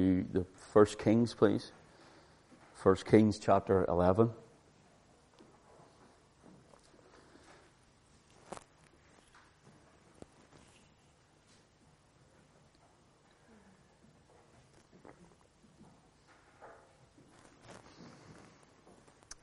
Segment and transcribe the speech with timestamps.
[0.00, 1.72] the First Kings, please.
[2.74, 4.30] First Kings chapter 11.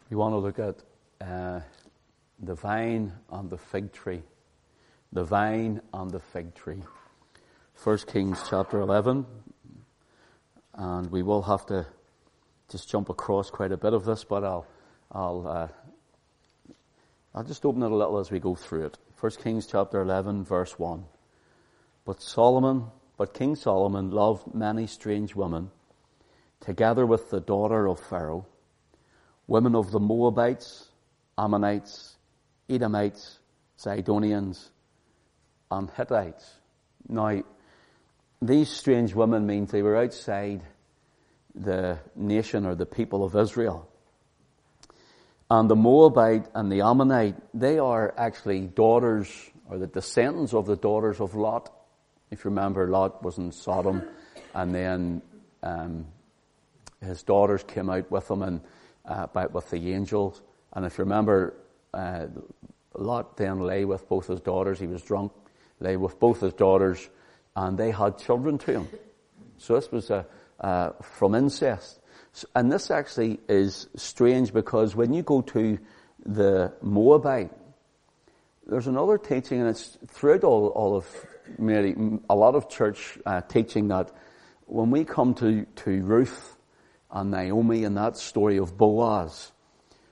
[0.10, 0.76] You want to look at
[1.22, 1.60] uh,
[2.40, 4.24] the vine and the fig tree.
[5.12, 6.82] The vine and the fig tree.
[7.76, 9.26] First Kings chapter 11.
[10.78, 11.88] And we will have to
[12.70, 14.68] just jump across quite a bit of this, but I'll,
[15.12, 15.68] I'll, uh,
[17.34, 18.98] I'll just open it a little as we go through it.
[19.16, 21.04] First Kings chapter 11 verse 1.
[22.06, 22.86] But Solomon,
[23.18, 25.72] but King Solomon loved many strange women,
[26.60, 28.46] together with the daughter of Pharaoh,
[29.48, 30.90] women of the Moabites,
[31.38, 32.16] Ammonites,
[32.70, 33.40] Edomites,
[33.80, 34.70] Zidonians,
[35.72, 36.56] and Hittites.
[37.10, 37.44] Now,
[38.42, 40.62] these strange women means they were outside
[41.56, 43.90] the nation or the people of Israel.
[45.50, 49.28] And the Moabite and the Ammonite, they are actually daughters
[49.70, 51.74] or the descendants of the daughters of Lot.
[52.30, 54.04] If you remember, Lot was in Sodom
[54.54, 55.22] and then
[55.64, 56.06] um,
[57.02, 58.62] his daughters came out with him and
[59.06, 60.42] uh, with the angels.
[60.74, 61.54] And if you remember,
[61.94, 62.28] uh,
[62.96, 64.80] Lot then lay with both his daughters.
[64.80, 65.32] He was drunk,
[65.80, 67.08] lay with both his daughters,
[67.58, 68.88] and they had children to him.
[69.58, 70.28] So this was a,
[70.60, 72.00] uh, from incest.
[72.56, 75.80] And this actually is strange because when you go to
[76.24, 77.52] the Moabite,
[78.68, 81.08] there's another teaching, and it's throughout all, all of
[81.58, 81.96] Mary,
[82.30, 84.12] a lot of church uh, teaching that
[84.68, 86.58] when we come to, to Ruth
[87.10, 89.52] and Naomi and that story of Boaz,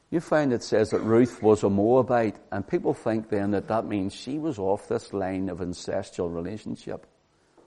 [0.10, 3.86] you find it says that Ruth was a Moabite, and people think then that that
[3.86, 7.06] means she was off this line of incestual relationship.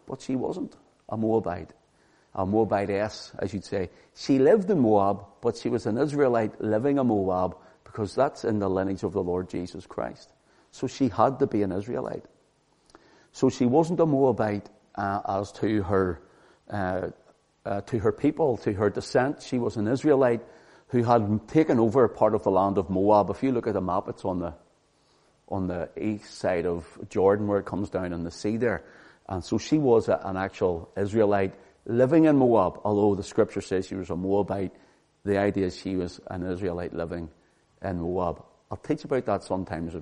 [0.08, 0.74] But she wasn't
[1.08, 1.72] a Moabite
[2.34, 3.90] a Moabitess, as you'd say.
[4.14, 8.60] She lived in Moab, but she was an Israelite living in Moab because that's in
[8.60, 10.32] the lineage of the Lord Jesus Christ.
[10.70, 12.24] So she had to be an Israelite.
[13.32, 16.20] So she wasn't a Moabite uh, as to her
[16.70, 17.08] uh,
[17.64, 19.42] uh, to her people, to her descent.
[19.42, 20.42] She was an Israelite
[20.88, 23.30] who had taken over part of the land of Moab.
[23.30, 24.54] If you look at the map, it's on the
[25.48, 28.84] on the east side of Jordan, where it comes down in the sea there.
[29.28, 33.94] And so she was an actual Israelite living in Moab, although the scripture says she
[33.94, 34.72] was a Moabite,
[35.24, 37.28] the idea is she was an Israelite living
[37.82, 38.42] in Moab.
[38.70, 39.94] I'll teach about that sometimes.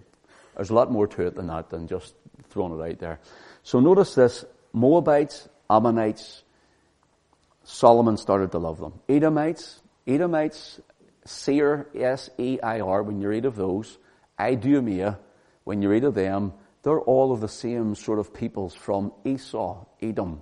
[0.54, 2.14] There's a lot more to it than that than just
[2.50, 3.20] throwing it out there.
[3.62, 6.42] So notice this, Moabites, Ammonites,
[7.64, 8.94] Solomon started to love them.
[9.08, 10.80] Edomites, Edomites,
[11.24, 13.98] Seir, S-E-I-R, when you read of those,
[14.38, 15.18] Idumea,
[15.64, 16.52] when you read of them,
[16.86, 20.40] they're all of the same sort of peoples from Esau, Edom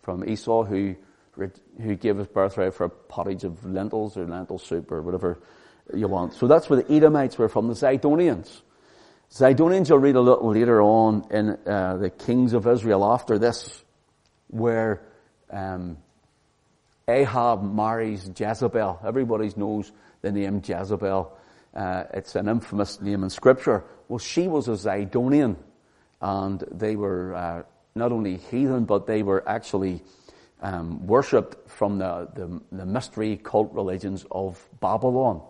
[0.00, 0.96] from Esau who,
[1.36, 5.38] who gave his birthright for a pottage of lentils or lentil soup or whatever
[5.94, 6.32] you want.
[6.32, 8.62] So that's where the Edomites were from, the Zidonians.
[9.30, 13.84] Zidonians you'll read a little later on in uh, the kings of Israel after this,
[14.46, 15.02] where
[15.50, 15.98] um,
[17.06, 19.00] Ahab marries Jezebel.
[19.06, 19.92] Everybody knows
[20.22, 21.37] the name Jezebel.
[21.78, 23.84] Uh, it's an infamous name in scripture.
[24.08, 25.54] Well, she was a Zidonian,
[26.20, 27.62] and they were uh,
[27.94, 30.02] not only heathen, but they were actually
[30.60, 35.40] um, worshipped from the, the, the, mystery cult religions of Babylon.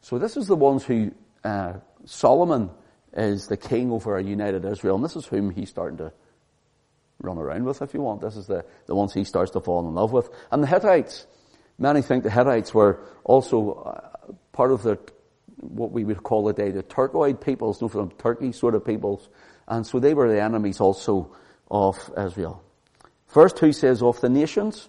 [0.00, 1.12] So this is the ones who
[1.44, 1.74] uh,
[2.06, 2.70] Solomon
[3.12, 6.10] is the king over a united Israel, and this is whom he's starting to
[7.20, 8.22] run around with, if you want.
[8.22, 10.30] This is the, the ones he starts to fall in love with.
[10.50, 11.26] And the Hittites,
[11.78, 14.98] many think the Hittites were also uh, part of the
[15.68, 19.28] what we would call today the Turkoid peoples, no, from Turkey sort of peoples,
[19.68, 21.34] and so they were the enemies also
[21.70, 22.62] of Israel.
[23.28, 24.88] Verse 2 says, Of the nations,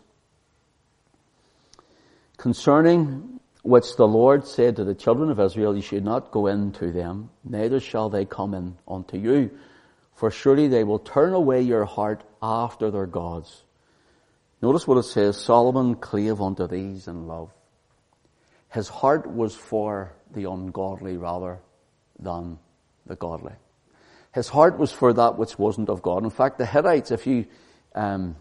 [2.37, 6.71] concerning which the Lord said to the children of Israel, You should not go in
[6.73, 9.51] to them, neither shall they come in unto you,
[10.13, 13.63] for surely they will turn away your heart after their gods.
[14.61, 17.51] Notice what it says, Solomon clave unto these in love.
[18.77, 21.57] His heart was for the ungodly rather
[22.19, 22.59] than
[23.07, 23.53] the godly.
[24.35, 26.23] His heart was for that which wasn't of God.
[26.23, 27.47] In fact, the Hittites, if you,
[27.95, 28.35] um,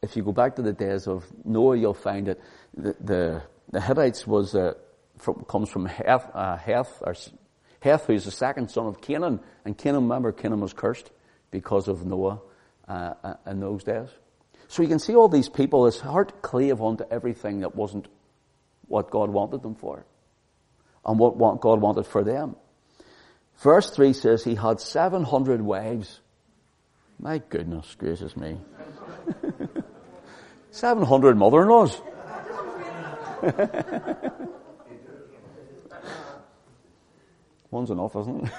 [0.00, 2.40] if you go back to the days of Noah, you'll find that
[2.74, 4.72] the, the, the Hittites was, uh,
[5.18, 7.14] from, comes from Heth, uh, Heth, or
[7.80, 9.40] Heth, who's the second son of Canaan.
[9.66, 11.10] And Canaan, remember, Canaan was cursed
[11.50, 12.40] because of Noah,
[12.88, 14.08] uh, uh in those days.
[14.68, 18.08] So you can see all these people, his heart clave onto everything that wasn't
[18.90, 20.04] what God wanted them for.
[21.04, 22.56] And what God wanted for them.
[23.58, 26.20] Verse 3 says he had 700 wives.
[27.18, 28.58] My goodness gracious me.
[30.72, 32.00] 700 mother-in-laws.
[37.70, 38.50] One's enough, isn't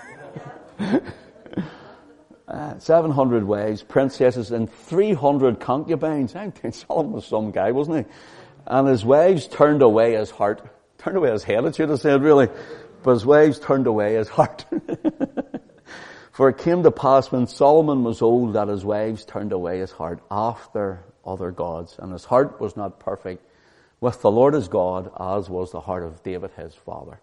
[0.80, 1.04] it?
[2.48, 6.34] uh, 700 wives, princesses, and 300 concubines.
[6.36, 8.14] I think Solomon was some guy, wasn't he?
[8.68, 10.68] And his wives turned away his heart.
[10.98, 12.48] Turned away his head, it should have said, really.
[13.04, 14.66] But his wives turned away his heart.
[16.32, 19.92] For it came to pass when Solomon was old that his wives turned away his
[19.92, 23.46] heart after other gods, and his heart was not perfect
[24.00, 27.20] with the Lord his God, as was the heart of David his father.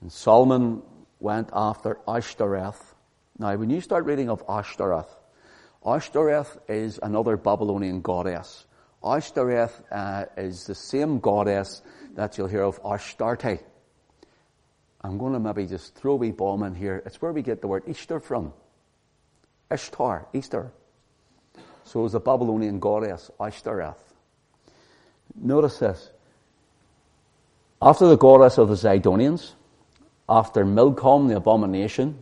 [0.00, 0.82] And Solomon
[1.20, 2.94] went after Ashtoreth.
[3.38, 5.14] Now, when you start reading of Ashtoreth,
[5.84, 8.66] Ashtoreth is another Babylonian goddess.
[9.06, 11.82] Ashtoreth uh, is the same goddess
[12.14, 13.60] that you'll hear of Astarte.
[15.02, 17.02] I'm going to maybe just throw a wee bomb in here.
[17.06, 18.52] It's where we get the word Easter from.
[19.70, 20.72] Ishtar, Easter.
[21.84, 24.02] So it was a Babylonian goddess, Ashtoreth.
[25.36, 26.10] Notice this.
[27.80, 29.52] After the goddess of the Zidonians,
[30.28, 32.18] after Milcom, the abomination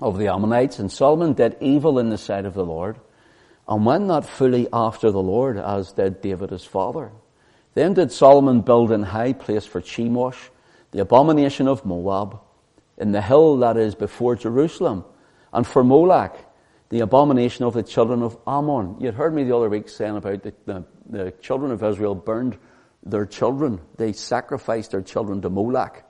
[0.00, 2.98] of the Ammonites, and Solomon did evil in the sight of the Lord,
[3.68, 7.12] and went not fully after the Lord, as did David his father.
[7.74, 10.48] Then did Solomon build an high place for Chemosh,
[10.90, 12.40] the abomination of Moab,
[12.96, 15.04] in the hill that is before Jerusalem,
[15.52, 16.36] and for Moloch,
[16.88, 18.96] the abomination of the children of Ammon.
[18.98, 22.14] You had heard me the other week saying about the, the, the children of Israel
[22.14, 22.58] burned
[23.02, 23.80] their children.
[23.96, 26.02] They sacrificed their children to Moloch.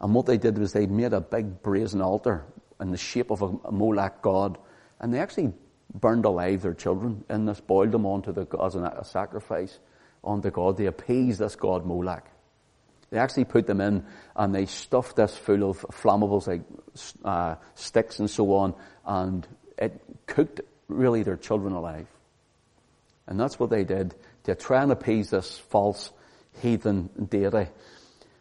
[0.00, 2.44] And what they did was they made a big brazen altar
[2.80, 4.58] in the shape of a, a Moloch god.
[5.00, 5.52] And they actually
[5.94, 9.78] burned alive their children and this, boiled them onto the, as a, a sacrifice
[10.24, 10.76] unto God.
[10.76, 12.24] They appeased this god Moloch.
[13.10, 16.62] They actually put them in and they stuffed this full of flammables like
[17.24, 18.74] uh, sticks and so on,
[19.04, 19.46] and
[19.76, 22.06] it cooked really their children alive.
[23.26, 26.10] And that's what they did to try and appease this false
[26.60, 27.70] heathen deity.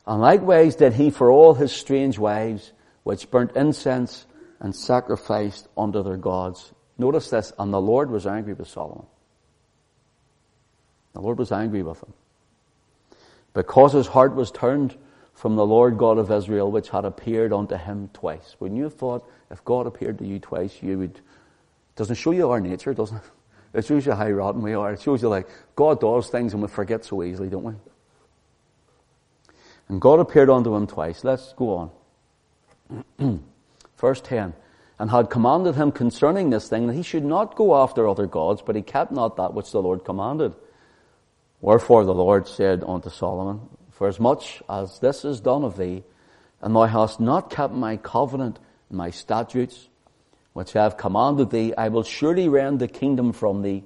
[0.08, 2.72] And likewise did he for all his strange wives,
[3.04, 4.26] which burnt incense
[4.60, 6.72] and sacrificed unto their gods.
[7.02, 9.08] Notice this, and the Lord was angry with Solomon.
[11.14, 12.14] The Lord was angry with him
[13.56, 14.96] because his heart was turned
[15.34, 18.56] from the Lord God of Israel, which had appeared unto him twice.
[18.60, 21.20] When you thought if God appeared to you twice, you would,
[21.96, 23.24] doesn't show you our nature, doesn't it?
[23.74, 24.94] It shows you how rotten we are.
[24.94, 27.74] It shows you like, God does things and we forget so easily, don't we?
[29.88, 31.24] And God appeared unto him twice.
[31.24, 31.92] Let's go
[33.20, 33.44] on.
[33.98, 34.54] Verse 10.
[35.02, 38.62] And had commanded him concerning this thing that he should not go after other gods,
[38.64, 40.54] but he kept not that which the Lord commanded.
[41.60, 46.04] Wherefore the Lord said unto Solomon, For as much as this is done of thee,
[46.62, 48.60] and thou hast not kept my covenant
[48.90, 49.90] and my statutes,
[50.54, 53.84] which I have commanded thee, I will surely rend the kingdom from thee,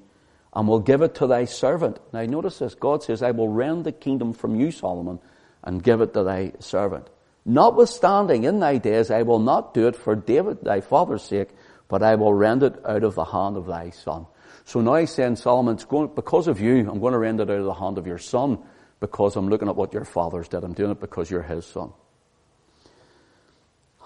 [0.52, 1.98] and will give it to thy servant.
[2.12, 5.20] Now notice this, God says, I will rend the kingdom from you, Solomon,
[5.64, 7.10] and give it to thy servant.
[7.46, 11.50] Notwithstanding, in thy days I will not do it for David thy father's sake,
[11.88, 14.26] but I will rend it out of the hand of thy son.
[14.66, 17.60] So now he's saying, Solomon, going, because of you, I'm going to rend it out
[17.60, 18.58] of the hand of your son
[19.00, 20.64] because I'm looking at what your fathers did.
[20.64, 21.94] I'm doing it because you're his son.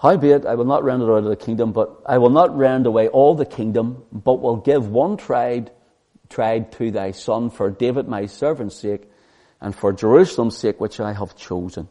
[0.02, 2.86] Howbeit, I will not rend it out of the kingdom, but I will not rend
[2.86, 5.70] away all the kingdom, but will give one tribe,
[6.28, 9.10] tribe to thy son for David my servant's sake,
[9.60, 11.88] and for Jerusalem's sake, which I have chosen.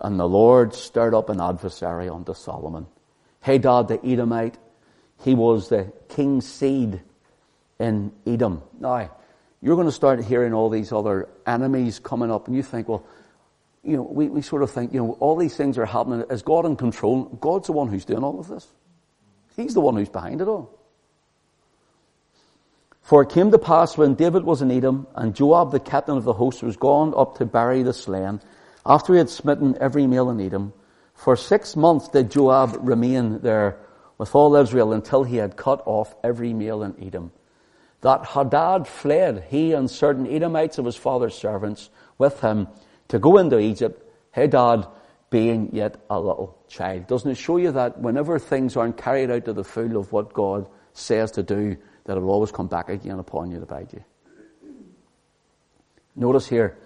[0.00, 2.86] And the Lord stirred up an adversary unto Solomon.
[3.40, 4.58] Hadad the Edomite,
[5.22, 7.00] he was the king's seed
[7.78, 8.62] in Edom.
[8.78, 9.10] Now,
[9.62, 13.04] you're going to start hearing all these other enemies coming up, and you think, well,
[13.82, 16.24] you know, we, we sort of think, you know, all these things are happening.
[16.28, 17.24] Is God in control?
[17.24, 18.66] God's the one who's doing all of this.
[19.56, 20.76] He's the one who's behind it all.
[23.00, 26.24] For it came to pass when David was in Edom, and Joab, the captain of
[26.24, 28.40] the host, was gone up to bury the slain,
[28.86, 30.72] after he had smitten every male in Edom,
[31.14, 33.78] for six months did Joab remain there
[34.18, 37.32] with all Israel until he had cut off every male in Edom
[38.06, 42.68] that Hadad fled, he and certain Edomites of his father's servants with him,
[43.08, 44.86] to go into Egypt, Hadad
[45.30, 47.08] being yet a little child.
[47.08, 50.32] Doesn't it show you that whenever things aren't carried out to the full of what
[50.32, 53.92] God says to do, that it will always come back again upon you to bite
[53.92, 54.04] you?
[56.14, 56.78] Notice here,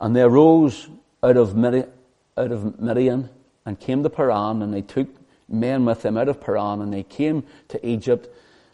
[0.00, 0.88] and they arose
[1.22, 1.90] out of Midian,
[2.36, 3.30] out of Midian
[3.64, 5.08] and came to Paran, and they took
[5.48, 8.28] men with them out of Paran, and they came to Egypt,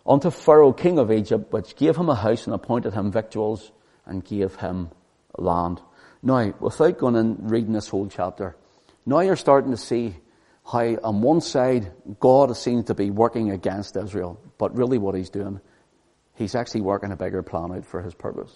[0.06, 3.70] unto Pharaoh, king of Egypt, which gave him a house and appointed him victuals
[4.06, 4.90] and gave him
[5.36, 5.80] land.
[6.22, 8.56] Now, without going and reading this whole chapter,
[9.06, 10.16] now you're starting to see
[10.64, 15.30] how on one side God seems to be working against Israel, but really what he's
[15.30, 15.60] doing,
[16.40, 18.50] He's actually working a bigger plan out for his purpose.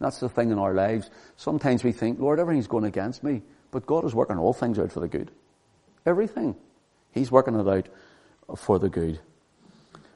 [0.00, 1.10] That's the thing in our lives.
[1.36, 4.92] Sometimes we think, Lord, everything's going against me, but God is working all things out
[4.92, 5.30] for the good.
[6.06, 6.54] Everything.
[7.10, 7.88] He's working it out
[8.56, 9.18] for the good.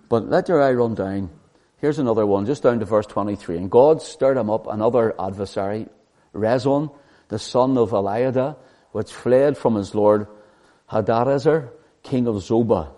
[0.09, 1.31] But let your eye run down.
[1.79, 3.57] Here's another one, just down to verse 23.
[3.57, 5.89] And God stirred him up another adversary,
[6.33, 6.95] Rezon,
[7.29, 8.57] the son of Eliada,
[8.93, 10.29] which fled from his lord
[10.91, 11.71] Hadarezer,
[12.03, 12.93] king of Zobah.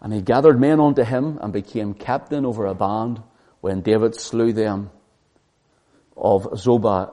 [0.00, 3.22] And he gathered men unto him and became captain over a band
[3.60, 4.90] when David slew them
[6.20, 7.12] of Zobah.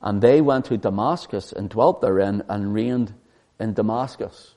[0.00, 3.14] And they went to Damascus and dwelt therein and reigned
[3.58, 4.54] in Damascus.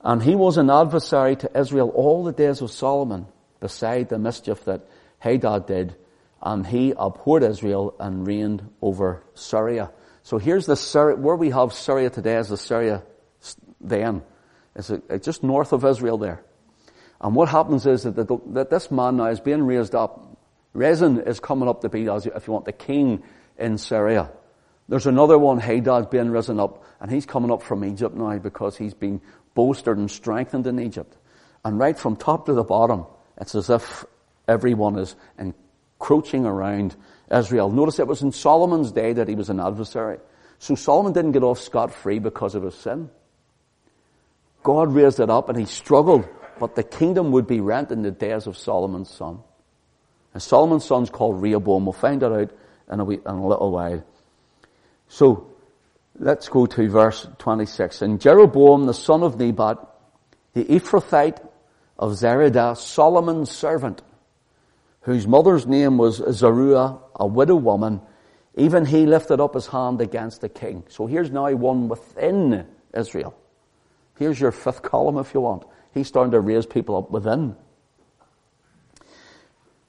[0.00, 3.26] And he was an adversary to Israel all the days of Solomon,
[3.60, 4.82] beside the mischief that
[5.18, 5.94] Hadad did.
[6.42, 9.92] And he abhorred Israel and reigned over Syria.
[10.24, 13.04] So here's the Syria, where we have Syria today is the Syria
[13.80, 14.22] then.
[14.74, 14.90] It's
[15.24, 16.42] just north of Israel there.
[17.20, 20.31] And what happens is that, that this man now is being raised up.
[20.74, 23.22] Rezin is coming up to be, as if you want, the king
[23.58, 24.30] in Syria.
[24.88, 28.76] There's another one, Hadad, being risen up, and he's coming up from Egypt now because
[28.76, 29.20] he's been
[29.54, 31.16] bolstered and strengthened in Egypt.
[31.64, 33.06] And right from top to the bottom,
[33.40, 34.04] it's as if
[34.48, 36.96] everyone is encroaching around
[37.30, 37.70] Israel.
[37.70, 40.18] Notice it was in Solomon's day that he was an adversary.
[40.58, 43.10] So Solomon didn't get off scot-free because of his sin.
[44.62, 48.10] God raised it up and he struggled, but the kingdom would be rent in the
[48.10, 49.40] days of Solomon's son.
[50.34, 51.84] And Solomon's son's called Rehoboam.
[51.84, 52.50] We'll find that out
[52.90, 54.04] in a, wee, in a little while.
[55.08, 55.52] So,
[56.18, 58.02] let's go to verse 26.
[58.02, 59.78] And Jeroboam, the son of Nebat,
[60.54, 61.46] the Ephrathite
[61.98, 64.02] of Zereda, Solomon's servant,
[65.02, 68.00] whose mother's name was Zeruiah, a widow woman,
[68.54, 70.84] even he lifted up his hand against the king.
[70.88, 73.34] So here's now one within Israel.
[74.18, 75.64] Here's your fifth column if you want.
[75.94, 77.56] He's starting to raise people up within.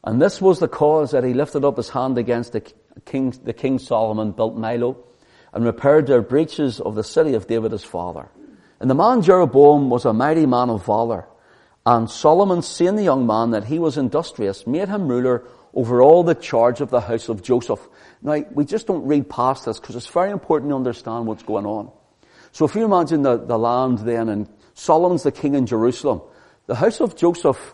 [0.04, 2.62] And this was the cause that he lifted up his hand against the
[3.06, 4.98] king, the king Solomon built Millo
[5.54, 8.30] and repaired their breaches of the city of David his father.
[8.80, 11.28] And the man Jeroboam was a mighty man of valor.
[11.86, 16.24] And Solomon, seeing the young man that he was industrious, made him ruler over all
[16.24, 17.80] the charge of the house of Joseph.
[18.22, 21.66] Now, we just don't read past this because it's very important to understand what's going
[21.66, 21.92] on.
[22.52, 26.22] So if you imagine the, the land then, and Solomon's the king in Jerusalem,
[26.68, 27.74] the house of Joseph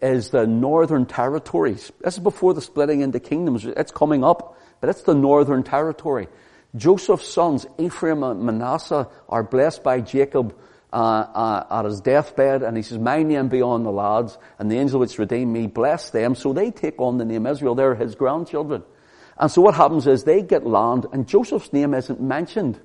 [0.00, 1.92] is the northern territories.
[2.00, 3.64] This is before the splitting into kingdoms.
[3.64, 6.28] It's coming up, but it's the northern territory.
[6.76, 10.56] Joseph's sons, Ephraim and Manasseh, are blessed by Jacob
[10.92, 14.70] uh, uh, at his deathbed, and he says, "My name be on the lads, and
[14.70, 17.74] the angel which redeemed me, bless them." So they take on the name Israel.
[17.74, 18.82] They're his grandchildren,
[19.36, 22.80] and so what happens is they get land, and Joseph's name isn't mentioned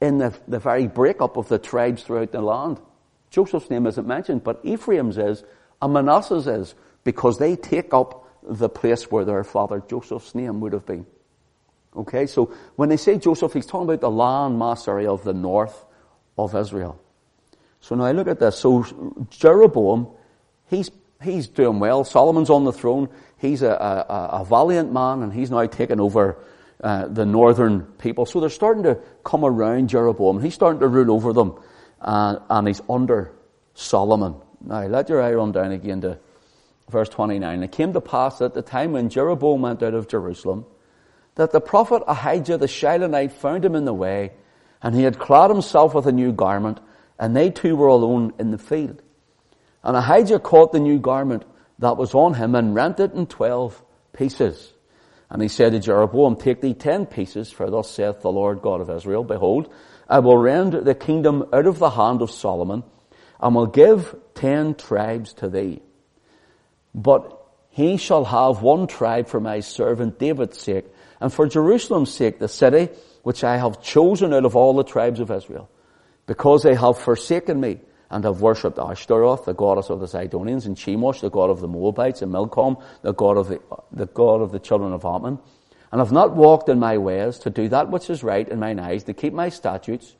[0.00, 2.80] in the, the very breakup of the tribes throughout the land.
[3.30, 5.44] Joseph's name isn't mentioned, but Ephraim's is,
[5.80, 10.72] and Manasseh's is, because they take up the place where their father Joseph's name would
[10.72, 11.06] have been.
[11.96, 15.32] Okay, so when they say Joseph, he's talking about the land mass area of the
[15.32, 15.84] north
[16.36, 17.00] of Israel.
[17.80, 18.58] So now I look at this.
[18.58, 18.84] So
[19.30, 20.08] Jeroboam,
[20.66, 20.90] he's,
[21.22, 22.04] he's doing well.
[22.04, 23.08] Solomon's on the throne.
[23.38, 26.38] He's a, a, a valiant man and he's now taken over
[26.82, 28.26] uh, the northern people.
[28.26, 30.40] So they're starting to come around Jeroboam.
[30.40, 31.58] He's starting to rule over them,
[32.00, 33.32] uh, and he's under
[33.74, 34.36] Solomon.
[34.60, 36.18] Now, let your eye run down again to
[36.90, 37.62] verse 29.
[37.62, 40.66] It came to pass at the time when Jeroboam went out of Jerusalem,
[41.34, 44.32] that the prophet Ahijah the Shilonite found him in the way,
[44.82, 46.80] and he had clad himself with a new garment,
[47.18, 49.02] and they two were alone in the field.
[49.82, 51.44] And Ahijah caught the new garment
[51.78, 54.72] that was on him and rent it in twelve pieces.
[55.30, 58.80] And he said to Jeroboam, Take thee ten pieces, for thus saith the Lord God
[58.80, 59.72] of Israel, Behold,
[60.08, 62.82] I will rend the kingdom out of the hand of Solomon,
[63.40, 65.80] and will give ten tribes to thee.
[66.94, 67.34] But
[67.70, 70.86] he shall have one tribe for my servant David's sake,
[71.20, 72.88] and for Jerusalem's sake, the city
[73.22, 75.68] which I have chosen out of all the tribes of Israel,
[76.26, 77.80] because they have forsaken me
[78.10, 81.68] and have worshipped Ashtaroth, the goddess of the Zidonians, and Chemosh, the god of the
[81.68, 83.60] Moabites, and Milcom, the god of the,
[83.92, 85.38] the god of the children of Ammon,
[85.92, 88.78] and have not walked in my ways to do that which is right in mine
[88.78, 90.16] eyes, to keep my statutes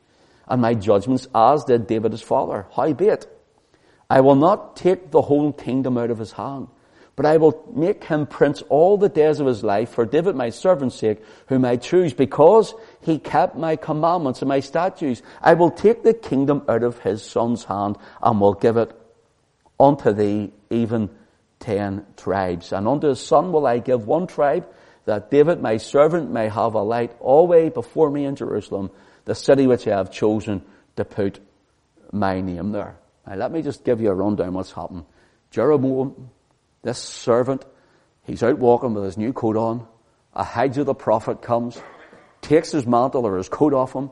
[0.49, 2.65] and my judgments, as did David his father.
[2.75, 3.27] Howbeit,
[4.09, 6.67] I will not take the whole kingdom out of his hand,
[7.15, 10.49] but I will make him prince all the days of his life for David my
[10.49, 15.21] servant's sake, whom I choose, because he kept my commandments and my statutes.
[15.41, 18.91] I will take the kingdom out of his son's hand and will give it
[19.79, 21.09] unto thee, even
[21.59, 22.71] ten tribes.
[22.71, 24.65] And unto his son will I give one tribe,
[25.05, 28.91] that David my servant may have a light always before me in Jerusalem,
[29.29, 30.63] the city which I have chosen
[30.95, 31.39] to put
[32.11, 32.97] my name there.
[33.27, 35.05] Now let me just give you a rundown what's happened.
[35.51, 36.31] Jeroboam
[36.81, 37.63] This servant,
[38.23, 39.87] he's out walking with his new coat on.
[40.33, 41.79] Ahijah the prophet comes,
[42.41, 44.09] takes his mantle or his coat off him,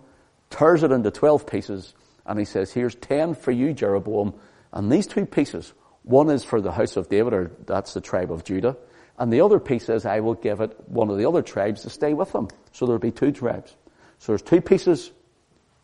[0.52, 1.96] tears it into 12 pieces,
[2.28, 4.36] and he says, here's 10 for you, Jeroboam.
[4.72, 8.32] And these two pieces, one is for the house of David, or that's the tribe
[8.32, 8.78] of Judah.
[9.18, 11.90] And the other piece is, I will give it one of the other tribes to
[11.90, 12.50] stay with them.
[12.72, 13.76] So there'll be two tribes.
[14.20, 15.12] So there's two pieces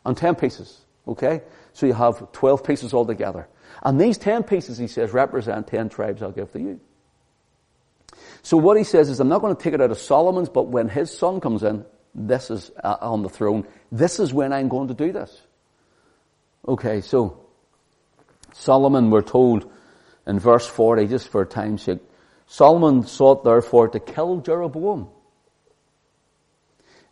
[0.05, 0.81] and 10 pieces.
[1.07, 1.41] Okay?
[1.73, 3.47] So you have 12 pieces altogether.
[3.81, 6.79] And these 10 pieces, he says, represent 10 tribes I'll give to you.
[8.41, 10.63] So what he says is, I'm not going to take it out of Solomon's, but
[10.63, 13.65] when his son comes in, this is uh, on the throne.
[13.91, 15.41] This is when I'm going to do this.
[16.67, 17.45] Okay, so
[18.53, 19.69] Solomon, we're told
[20.27, 21.99] in verse 40, just for time's sake,
[22.45, 25.09] Solomon sought therefore to kill Jeroboam.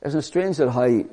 [0.03, 1.03] Isn't it strange that how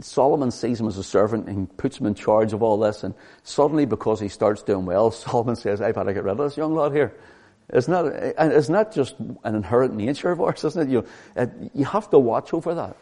[0.00, 3.14] Solomon sees him as a servant and puts him in charge of all this and
[3.42, 6.56] suddenly because he starts doing well, Solomon says, I've got to get rid of this
[6.56, 7.14] young lad here.
[7.72, 10.92] It's not, it's not that just an inherent nature of ours, isn't it?
[10.92, 11.06] You,
[11.36, 12.96] uh, you have to watch over that.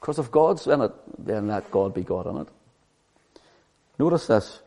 [0.00, 2.48] Because if God's in it, then let God be God in it.
[3.98, 4.60] Notice this.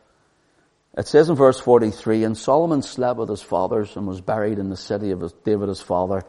[0.96, 4.70] It says in verse 43, And Solomon slept with his fathers and was buried in
[4.70, 6.24] the city of David his father,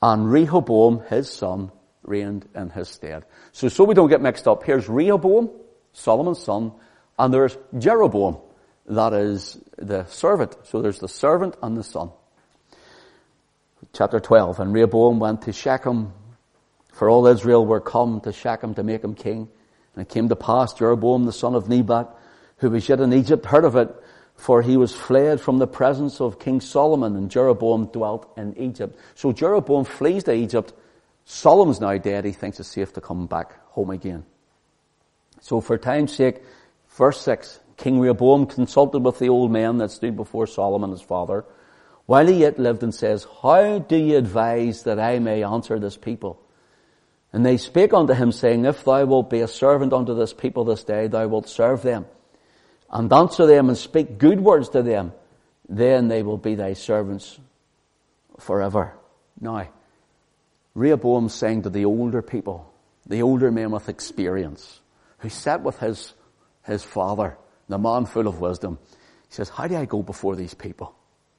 [0.00, 3.24] and Rehoboam his son reigned in his stead.
[3.52, 5.50] So, so we don't get mixed up, here's Rehoboam,
[5.92, 6.72] Solomon's son,
[7.18, 8.38] and there's Jeroboam,
[8.86, 10.56] that is the servant.
[10.64, 12.10] So there's the servant and the son.
[13.92, 16.12] Chapter 12, and Rehoboam went to Shechem,
[16.92, 19.48] for all Israel were come to Shechem to make him king.
[19.94, 22.08] And it came to pass, Jeroboam the son of Nebat,
[22.58, 23.94] who was yet in Egypt, heard of it,
[24.36, 28.98] for he was fled from the presence of King Solomon, and Jeroboam dwelt in Egypt.
[29.14, 30.72] So Jeroboam flees to Egypt.
[31.24, 32.24] Solomon's now dead.
[32.24, 34.24] He thinks it's safe to come back home again.
[35.40, 36.42] So for time's sake,
[36.88, 41.44] verse 6, King Rehoboam consulted with the old men that stood before Solomon his father,
[42.06, 45.96] while he yet lived and says, How do you advise that I may answer this
[45.96, 46.40] people?
[47.32, 50.64] And they spake unto him saying, If thou wilt be a servant unto this people
[50.64, 52.06] this day, thou wilt serve them
[52.92, 55.12] and answer them and speak good words to them,
[55.68, 57.38] then they will be thy servants
[58.38, 58.94] forever.
[59.40, 59.68] Now,
[60.74, 62.72] Rehoboam saying to the older people,
[63.06, 64.80] the older men with experience,
[65.18, 66.14] who sat with his,
[66.64, 67.36] his father,
[67.68, 68.78] the man full of wisdom,
[69.28, 70.94] he says, how do I go before these people?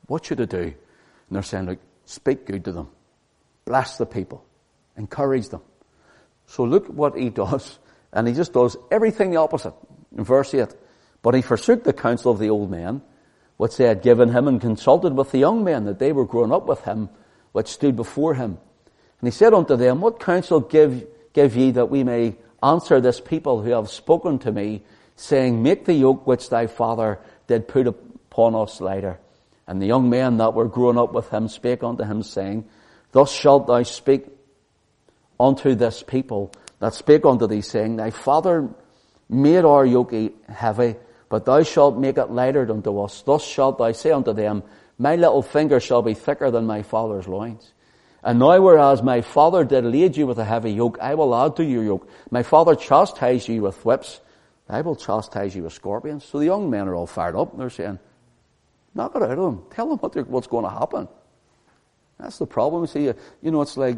[0.07, 0.57] What should I do?
[0.63, 0.75] And
[1.31, 2.89] they're saying, like, speak good to them.
[3.65, 4.45] Bless the people.
[4.97, 5.61] Encourage them.
[6.45, 7.79] So look what he does.
[8.11, 9.73] And he just does everything the opposite.
[10.15, 10.67] In verse 8,
[11.23, 13.01] but he forsook the counsel of the old men,
[13.57, 16.51] which they had given him, and consulted with the young men that they were grown
[16.51, 17.09] up with him,
[17.53, 18.59] which stood before him.
[19.23, 23.21] And he said unto them, What counsel give, give ye that we may answer this
[23.21, 24.83] people who have spoken to me,
[25.15, 29.21] saying, Make the yoke which thy father did put upon us lighter.
[29.65, 32.65] And the young men that were grown up with him spake unto him, saying,
[33.13, 34.27] Thus shalt thou speak
[35.39, 38.67] unto this people that spake unto thee, saying, Thy father
[39.29, 40.97] made our yoke heavy,
[41.29, 43.21] but thou shalt make it lighter unto us.
[43.21, 44.63] Thus shalt thou say unto them,
[44.97, 47.71] My little finger shall be thicker than my father's loins.
[48.23, 51.57] And now whereas my father did lead you with a heavy yoke, I will add
[51.57, 52.09] to your yoke.
[52.31, 54.21] My father chastised you with whips,
[54.69, 56.23] I will chastise you with scorpions.
[56.23, 57.51] So the young men are all fired up.
[57.51, 57.99] And they're saying,
[58.95, 59.63] knock it out of them.
[59.71, 61.07] Tell them what what's going to happen.
[62.19, 62.87] That's the problem.
[62.87, 63.97] See, you know, it's like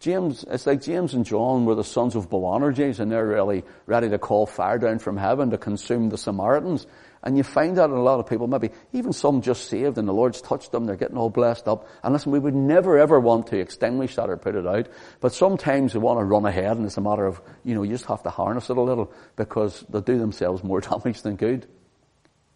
[0.00, 4.10] James, it's like James and John were the sons of Boanerges and they're really ready
[4.10, 6.86] to call fire down from heaven to consume the Samaritans.
[7.24, 10.08] And you find that in a lot of people, maybe even some just saved and
[10.08, 11.86] the Lord's touched them, they're getting all blessed up.
[12.02, 14.88] And listen, we would never ever want to extinguish that or put it out.
[15.20, 17.92] But sometimes we want to run ahead and it's a matter of, you know, you
[17.92, 21.68] just have to harness it a little because they do themselves more damage than good.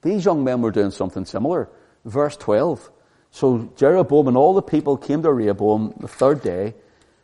[0.03, 1.69] These young men were doing something similar.
[2.05, 2.91] Verse 12.
[3.31, 6.75] So Jeroboam and all the people came to Rehoboam the third day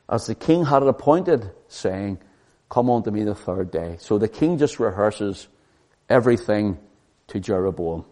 [0.09, 2.19] as the king had it appointed, saying,
[2.69, 3.97] Come unto me the third day.
[3.99, 5.49] So the king just rehearses
[6.09, 6.79] everything
[7.33, 8.05] to Jeroboam.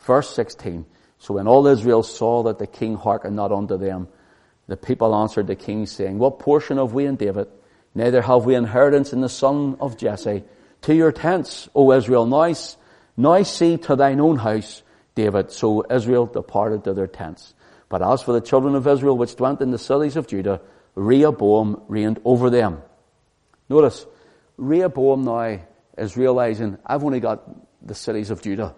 [0.00, 0.86] Verse 16.
[1.18, 4.08] So when all Israel saw that the king hearkened not unto them,
[4.66, 7.48] the people answered the king, saying, What portion have we in David?
[7.94, 10.44] Neither have we inheritance in the son of Jesse.
[10.82, 12.52] To your tents, O Israel, now,
[13.16, 14.82] now see to thine own house,
[15.14, 15.50] David.
[15.50, 17.54] So Israel departed to their tents.
[17.88, 20.60] But as for the children of Israel which dwelt in the cities of Judah,
[20.94, 22.82] Rehoboam reigned over them.
[23.68, 24.06] Notice,
[24.56, 25.60] Rehoboam now
[25.96, 27.42] is realizing, I've only got
[27.86, 28.74] the cities of Judah.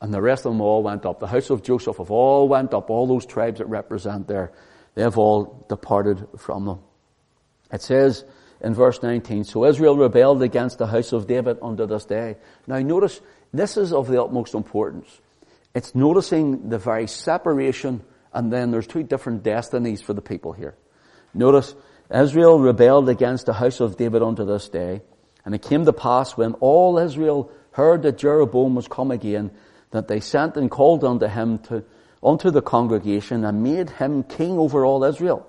[0.00, 1.20] And the rest of them all went up.
[1.20, 2.88] The house of Joseph have all went up.
[2.88, 4.52] All those tribes that represent there,
[4.94, 6.80] they've all departed from them.
[7.72, 8.24] It says
[8.60, 12.36] in verse 19, So Israel rebelled against the house of David unto this day.
[12.66, 13.20] Now notice,
[13.52, 15.20] this is of the utmost importance.
[15.74, 18.02] It's noticing the very separation
[18.32, 20.76] and then there's two different destinies for the people here.
[21.34, 21.74] Notice,
[22.12, 25.02] Israel rebelled against the house of David unto this day.
[25.44, 29.50] And it came to pass when all Israel heard that Jeroboam was come again,
[29.90, 31.84] that they sent and called unto him to,
[32.22, 35.46] unto the congregation and made him king over all Israel.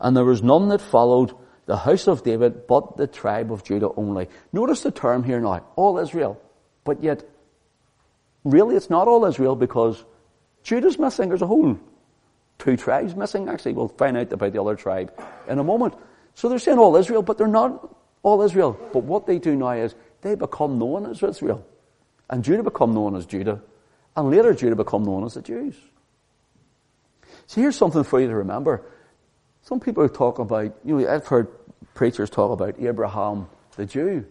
[0.00, 1.32] And there was none that followed
[1.66, 4.28] the house of David, but the tribe of Judah only.
[4.52, 6.40] Notice the term here now, all Israel.
[6.84, 7.24] But yet,
[8.44, 10.04] really it's not all Israel because
[10.62, 11.30] Judah's missing.
[11.30, 11.78] There's a whole
[12.58, 13.72] two tribes missing actually.
[13.72, 15.12] We'll find out about the other tribe
[15.48, 15.94] in a moment.
[16.34, 18.78] So they're saying all Israel, but they're not all Israel.
[18.92, 19.94] But what they do now is
[20.24, 21.64] they become known as Israel.
[22.28, 23.60] And Judah become known as Judah.
[24.16, 25.76] And later Judah become known as the Jews.
[27.46, 28.82] So here's something for you to remember.
[29.62, 31.48] Some people talk about, you know, I've heard
[31.92, 34.24] preachers talk about Abraham the Jew.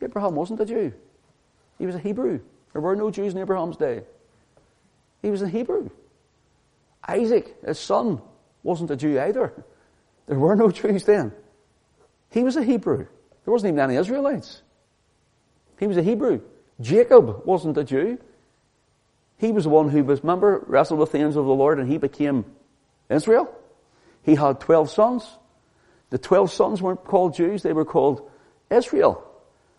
[0.00, 0.92] Abraham wasn't a Jew.
[1.78, 2.40] He was a Hebrew.
[2.72, 4.02] There were no Jews in Abraham's day.
[5.22, 5.90] He was a Hebrew.
[7.06, 8.20] Isaac, his son,
[8.62, 9.52] wasn't a Jew either.
[10.26, 11.32] There were no Jews then.
[12.30, 13.06] He was a Hebrew.
[13.44, 14.62] There wasn't even any Israelites.
[15.82, 16.42] He was a Hebrew.
[16.80, 18.16] Jacob wasn't a Jew.
[19.38, 21.90] He was the one who was, remember, wrestled with the angel of the Lord and
[21.90, 22.44] he became
[23.10, 23.52] Israel.
[24.22, 25.28] He had 12 sons.
[26.10, 28.30] The 12 sons weren't called Jews, they were called
[28.70, 29.28] Israel.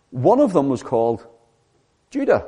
[0.09, 1.25] One of them was called
[2.09, 2.47] Judah,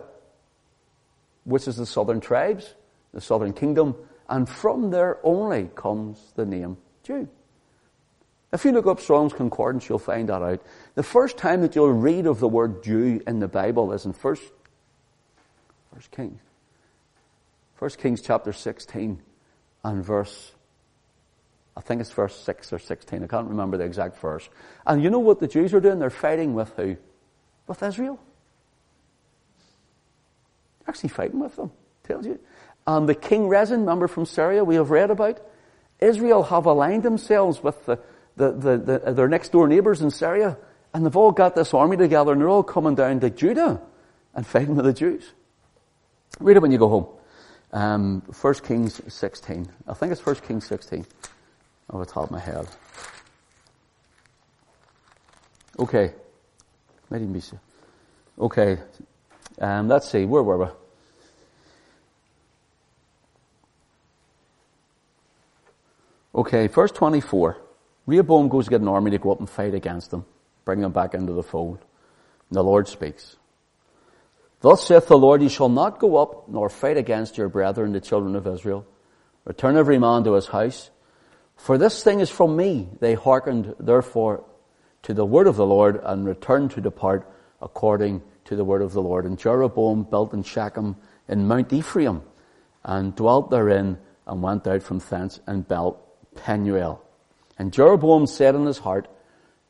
[1.46, 2.74] which is the southern tribes,
[3.14, 3.96] the southern kingdom,
[4.28, 7.30] and from there only comes the name Jew.
[8.56, 10.62] If you look up Strong's Concordance, you'll find that out.
[10.94, 14.14] The first time that you'll read of the word Jew in the Bible is in
[14.14, 14.44] First,
[15.94, 16.40] First Kings.
[17.76, 19.22] First Kings chapter 16
[19.84, 20.54] and verse
[21.76, 23.26] I think it's verse 6 or 16.
[23.26, 24.48] I can't remember the exact verse.
[24.88, 26.00] And you know what the Jews are doing?
[26.00, 26.96] They're fighting with who?
[27.68, 28.18] With Israel.
[30.88, 31.72] Actually fighting with them.
[32.06, 32.40] Tells you.
[32.88, 35.42] And the king Rezin, remember from Syria, we have read about.
[36.00, 38.00] Israel have aligned themselves with the,
[38.36, 40.58] the, the, the, their next door neighbours in Syria.
[40.94, 43.82] And they've all got this army together and they're all coming down to Judah
[44.34, 45.34] and fighting with the Jews.
[46.40, 47.08] Read it when you go home.
[47.74, 49.68] Um, 1 Kings 16.
[49.88, 51.06] I think it's 1 Kings 16
[51.90, 52.68] off the top of my head.
[55.78, 56.14] Okay.
[57.10, 57.60] Maybe be so.
[58.40, 58.78] Okay.
[59.60, 60.26] Um, let's see.
[60.26, 60.68] Where were we?
[66.36, 67.58] Okay, verse 24.
[68.06, 70.26] Rehoboam goes to get an army to go up and fight against them,
[70.64, 71.80] bring them back into the fold.
[72.50, 73.36] And the Lord speaks.
[74.62, 78.02] Thus saith the Lord, ye shall not go up nor fight against your brethren, the
[78.02, 78.86] children of Israel.
[79.44, 80.90] Return every man to his house.
[81.56, 82.90] For this thing is from me.
[83.00, 84.44] They hearkened therefore
[85.04, 88.94] to the word of the Lord and returned to depart according to the word of
[88.94, 89.26] the Lord.
[89.26, 90.96] And Jeroboam built in Shechem
[91.28, 92.24] in Mount Ephraim
[92.84, 96.02] and dwelt therein and went out from thence and built
[96.36, 97.05] Penuel.
[97.58, 99.08] And Jeroboam said in his heart,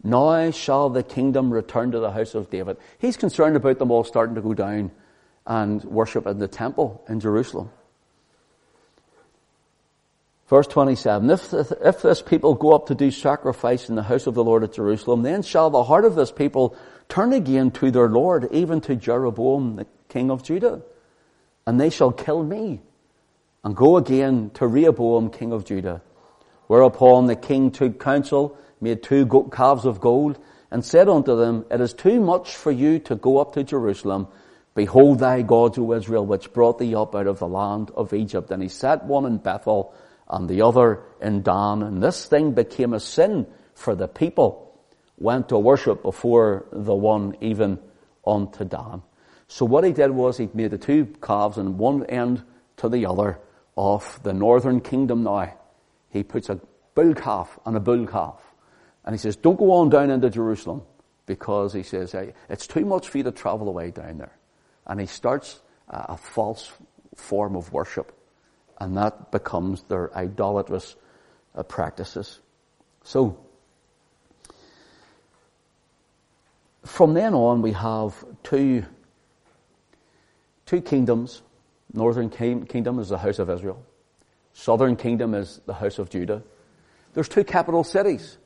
[0.04, 2.78] Now shall the kingdom return to the house of David.
[3.00, 4.92] He's concerned about them all starting to go down
[5.46, 7.70] and worship in the temple in Jerusalem.
[10.48, 14.36] Verse 27, if, if this people go up to do sacrifice in the house of
[14.36, 16.76] the Lord at Jerusalem, then shall the heart of this people
[17.10, 20.84] turn again to their Lord, even to Jeroboam, the king of Judah.
[21.66, 22.82] And they shall kill me,
[23.64, 26.04] and go again to Rehoboam, king of Judah.
[26.68, 30.40] Whereupon the king took counsel, made two calves of gold,
[30.72, 34.28] and said unto them, It is too much for you to go up to Jerusalem.
[34.74, 38.52] Behold thy gods, O Israel, which brought thee up out of the land of Egypt.
[38.52, 39.94] And he set one in Bethel,
[40.28, 41.82] and the other in Dan.
[41.82, 44.66] And this thing became a sin for the people
[45.18, 47.80] went to worship before the one even
[48.26, 49.02] unto Dan.
[49.48, 52.44] So what he did was he made the two calves and one end
[52.78, 53.40] to the other
[53.78, 55.54] of the northern kingdom now.
[56.16, 56.60] He puts a
[56.96, 58.42] bull calf and a bull calf.
[59.04, 60.82] And he says, don't go on down into Jerusalem
[61.26, 64.38] because he says, hey, it's too much for you to travel away down there.
[64.88, 66.72] And he starts a false
[67.16, 68.14] form of worship
[68.80, 70.96] and that becomes their idolatrous
[71.54, 72.40] uh, practices.
[73.04, 73.38] So,
[76.84, 78.86] from then on, we have two,
[80.66, 81.42] two kingdoms.
[81.94, 83.84] Northern kingdom is the house of Israel.
[84.58, 86.42] Southern kingdom is the house of Judah.
[87.14, 88.40] There's two capital cities.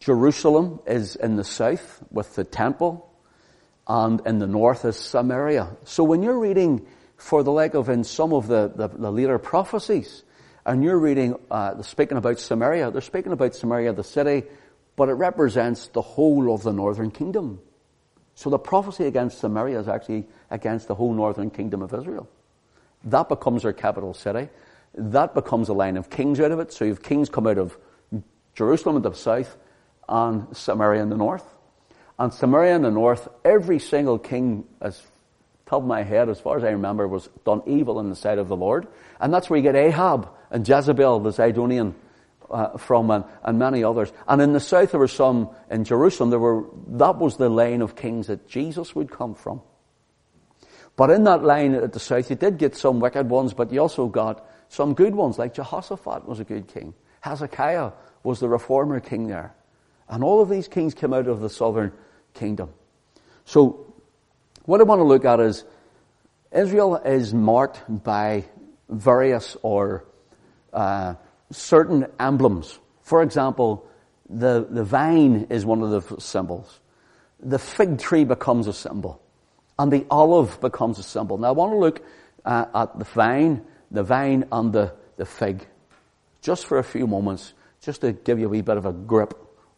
[0.00, 3.08] Jerusalem is in the south with the temple,
[3.86, 5.76] and in the north is Samaria.
[5.84, 6.84] So when you're reading
[7.16, 10.22] for the like of in some of the, the, the later prophecies.
[10.64, 12.90] And you're reading, uh, speaking about Samaria.
[12.90, 14.44] They're speaking about Samaria, the city,
[14.96, 17.60] but it represents the whole of the northern kingdom.
[18.34, 22.28] So the prophecy against Samaria is actually against the whole northern kingdom of Israel.
[23.04, 24.48] That becomes their capital city.
[24.96, 26.72] That becomes a line of kings out of it.
[26.72, 27.76] So you have kings come out of
[28.54, 29.56] Jerusalem in the south
[30.08, 31.44] and Samaria in the north.
[32.18, 35.02] And Samaria in the north, every single king, as
[35.66, 38.38] top of my head, as far as I remember, was done evil in the sight
[38.38, 38.86] of the Lord.
[39.20, 41.94] And that's where you get Ahab and Jezebel, the Zidonian,
[42.50, 44.12] uh, from and, and, many others.
[44.28, 46.30] And in the south there were some in Jerusalem.
[46.30, 49.60] There were that was the line of kings that Jesus would come from.
[50.94, 53.80] But in that line at the south, you did get some wicked ones, but you
[53.80, 56.94] also got some good ones, like Jehoshaphat was a good king.
[57.20, 59.54] Hezekiah was the reformer king there.
[60.08, 61.92] And all of these kings came out of the southern
[62.34, 62.70] kingdom.
[63.44, 63.92] So,
[64.64, 65.64] what I want to look at is
[66.52, 68.44] Israel is marked by
[68.88, 70.04] various or
[70.72, 71.14] uh,
[71.50, 72.78] certain emblems.
[73.02, 73.88] For example,
[74.28, 76.80] the, the vine is one of the symbols.
[77.40, 79.22] The fig tree becomes a symbol.
[79.78, 81.38] And the olive becomes a symbol.
[81.38, 82.02] Now I want to look
[82.44, 85.66] uh, at the vine, the vine and the, the fig.
[86.42, 89.34] Just for a few moments, just to give you a wee bit of a grip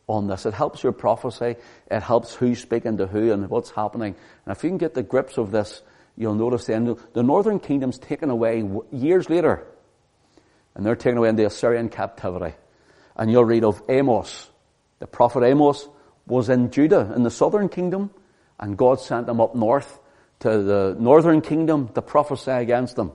[0.07, 0.47] on this.
[0.47, 1.57] It helps your prophecy.
[1.91, 4.15] It helps who's speaking to who and what's happening.
[4.45, 5.83] And if you can get the grips of this,
[6.17, 9.67] you'll notice then the northern kingdom's taken away years later
[10.75, 12.55] and they're taken away into Assyrian captivity.
[13.17, 14.49] And you'll read of Amos.
[15.01, 15.89] The prophet Amos
[16.27, 18.11] was in Judah, in the southern kingdom,
[18.61, 19.99] and God sent him up north
[20.41, 23.13] to the northern kingdom to prophesy against them.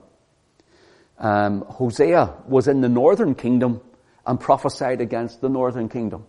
[1.20, 3.82] Um, Hosea was in the northern kingdom
[4.26, 6.26] and prophesied against the northern kingdom.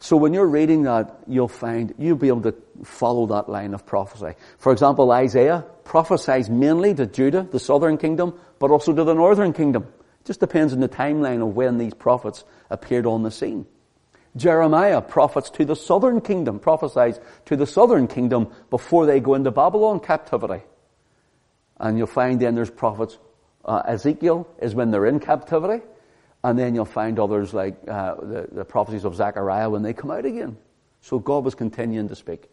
[0.00, 3.84] So when you're reading that, you'll find, you'll be able to follow that line of
[3.84, 4.34] prophecy.
[4.58, 9.52] For example, Isaiah prophesies mainly to Judah, the southern kingdom, but also to the northern
[9.52, 9.82] kingdom.
[10.20, 13.66] It just depends on the timeline of when these prophets appeared on the scene.
[14.36, 19.50] Jeremiah prophets to the southern kingdom, prophesies to the southern kingdom before they go into
[19.50, 20.62] Babylon captivity.
[21.80, 23.18] And you'll find then there's prophets,
[23.64, 25.84] uh, Ezekiel is when they're in captivity.
[26.42, 30.10] And then you'll find others like uh, the, the prophecies of Zechariah when they come
[30.10, 30.56] out again.
[31.00, 32.48] So God was continuing to speak.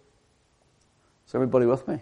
[1.28, 2.00] Is everybody with me?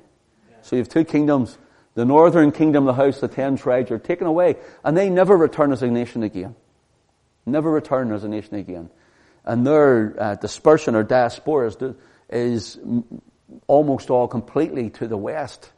[0.49, 0.55] Yeah.
[0.61, 1.57] So you have two kingdoms.
[1.95, 4.55] The northern kingdom, the house, the ten tribes are taken away.
[4.83, 6.55] And they never return as a nation again.
[7.45, 8.89] Never return as a nation again.
[9.45, 11.77] And their uh, dispersion or diaspora is,
[12.29, 12.79] is
[13.67, 15.71] almost all completely to the west.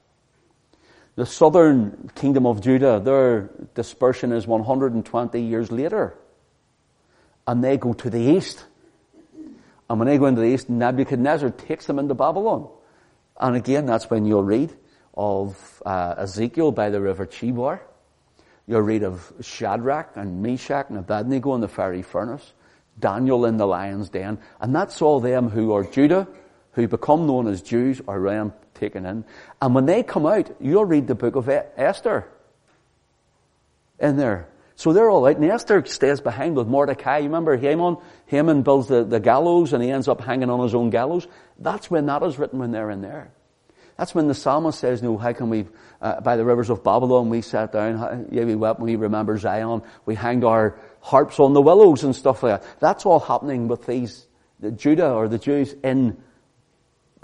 [1.16, 6.18] The southern kingdom of Judah, their dispersion is 120 years later.
[7.48, 8.66] And they go to the east.
[9.90, 12.70] And when they go into the east, Nebuchadnezzar takes them into Babylon.
[13.40, 14.74] And again, that's when you'll read
[15.14, 17.80] of uh, Ezekiel by the river Chebar.
[18.68, 22.54] You'll read of Shadrach and Meshach and Abednego in the fiery furnace.
[23.00, 24.40] Daniel in the lion's den.
[24.60, 26.28] And that's all them who are Judah,
[26.76, 29.26] who become known as Jews, are them taken in.
[29.62, 32.28] And when they come out, you'll read the book of Esther
[34.00, 34.48] in there.
[34.76, 35.38] So they're all out.
[35.38, 37.20] And Esther stays behind with Mordecai.
[37.20, 37.98] You remember Haman?
[38.28, 41.28] Haman builds the, the gallows and he ends up hanging on his own gallows.
[41.58, 43.32] That's when that is written when they're in there.
[43.98, 45.68] That's when the psalmist says, no, how can we,
[46.02, 49.84] uh, by the rivers of Babylon, we sat down, yeah, we wept we remember Zion,
[50.06, 52.80] we hanged our harps on the willows and stuff like that.
[52.82, 54.28] That's all happening with these,
[54.60, 56.18] the Judah or the Jews in,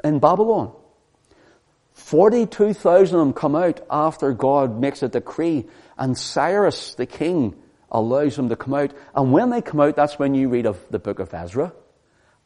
[0.03, 0.73] in Babylon.
[1.93, 7.55] 42,000 of them come out after God makes a decree and Cyrus, the king,
[7.91, 8.91] allows them to come out.
[9.13, 11.73] And when they come out, that's when you read of the book of Ezra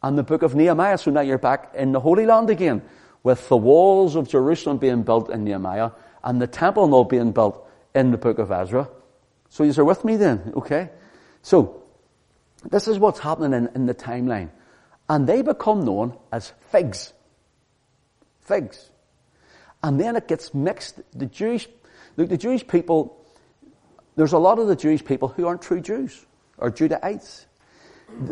[0.04, 0.98] and the book of Nehemiah.
[0.98, 2.82] So now you're back in the Holy Land again
[3.24, 5.91] with the walls of Jerusalem being built in Nehemiah
[6.24, 8.89] and the temple now being built in the book of Ezra.
[9.50, 10.89] So you are with me then, okay?
[11.41, 11.84] So,
[12.70, 14.50] this is what's happening in, in the timeline.
[15.08, 17.13] And they become known as figs.
[18.46, 18.90] Figs.
[19.84, 21.02] And then it gets mixed.
[21.14, 21.68] The Jewish,
[22.16, 23.18] look, the Jewish people,
[24.16, 26.26] there's a lot of the Jewish people who aren't true Jews,
[26.58, 27.46] or Judahites.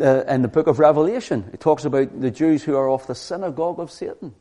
[0.00, 3.14] Uh, in the book of Revelation, it talks about the Jews who are of the
[3.14, 4.32] synagogue of Satan.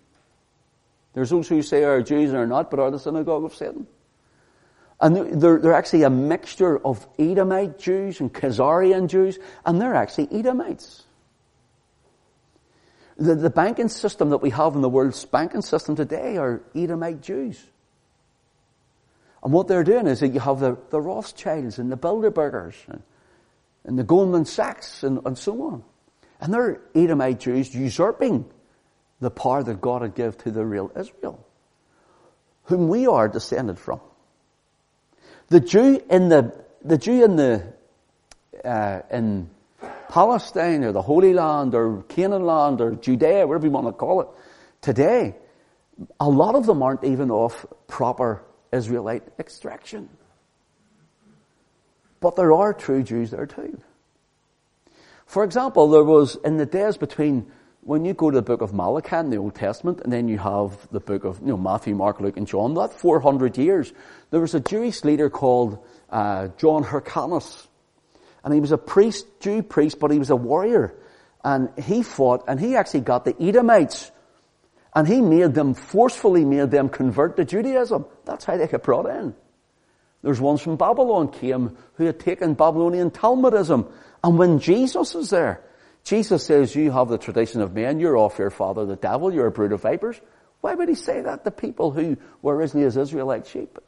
[1.14, 3.88] There's those who say are Jews and are not, but are the synagogue of Satan.
[5.02, 10.30] And they're, they're actually a mixture of Edomite Jews and Khazarian Jews, and they're actually
[10.32, 11.03] Edomites.
[13.18, 17.22] The, the banking system that we have in the world's banking system today are Edomite
[17.22, 17.64] Jews.
[19.44, 23.04] And what they're doing is that you have the, the Rothschilds and the Bilderbergers and,
[23.84, 25.84] and the Goldman Sachs and, and so on.
[26.40, 28.46] And they're Edomite Jews usurping
[29.20, 31.46] the power that God had given to the real Israel,
[32.66, 34.00] whom we are descended from.
[35.50, 37.74] The Jew in the, the Jew in the,
[38.64, 39.50] uh, in
[40.14, 44.22] Palestine or the Holy Land or Canaan land or Judea, whatever you want to call
[44.22, 44.28] it,
[44.80, 45.36] today,
[46.20, 50.08] a lot of them aren't even of proper Israelite extraction.
[52.20, 53.82] But there are true Jews there too.
[55.26, 58.72] For example, there was in the days between when you go to the book of
[58.72, 61.96] Malachi in the Old Testament, and then you have the book of you know Matthew,
[61.96, 62.76] Mark, Luke, and John.
[62.76, 63.92] That 400 years,
[64.30, 67.68] there was a Jewish leader called uh, John Hyrcanus,
[68.44, 70.94] and he was a priest, Jew priest, but he was a warrior,
[71.44, 74.12] and he fought, and he actually got the Edomites,
[74.96, 78.06] and he made them forcefully made them convert to Judaism.
[78.26, 79.36] That's how they got brought in.
[80.22, 83.92] There's ones from Babylon came who had taken Babylonian Talmudism,
[84.24, 85.62] and when Jesus is there,
[86.04, 89.48] Jesus says, you have the tradition of men, you're off your father the devil, you're
[89.48, 90.20] a brood of vipers.
[90.62, 93.80] Why would he say that to people who were originally as Israelite sheep?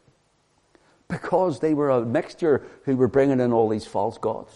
[1.16, 4.52] Because they were a mixture who were bringing in all these false gods.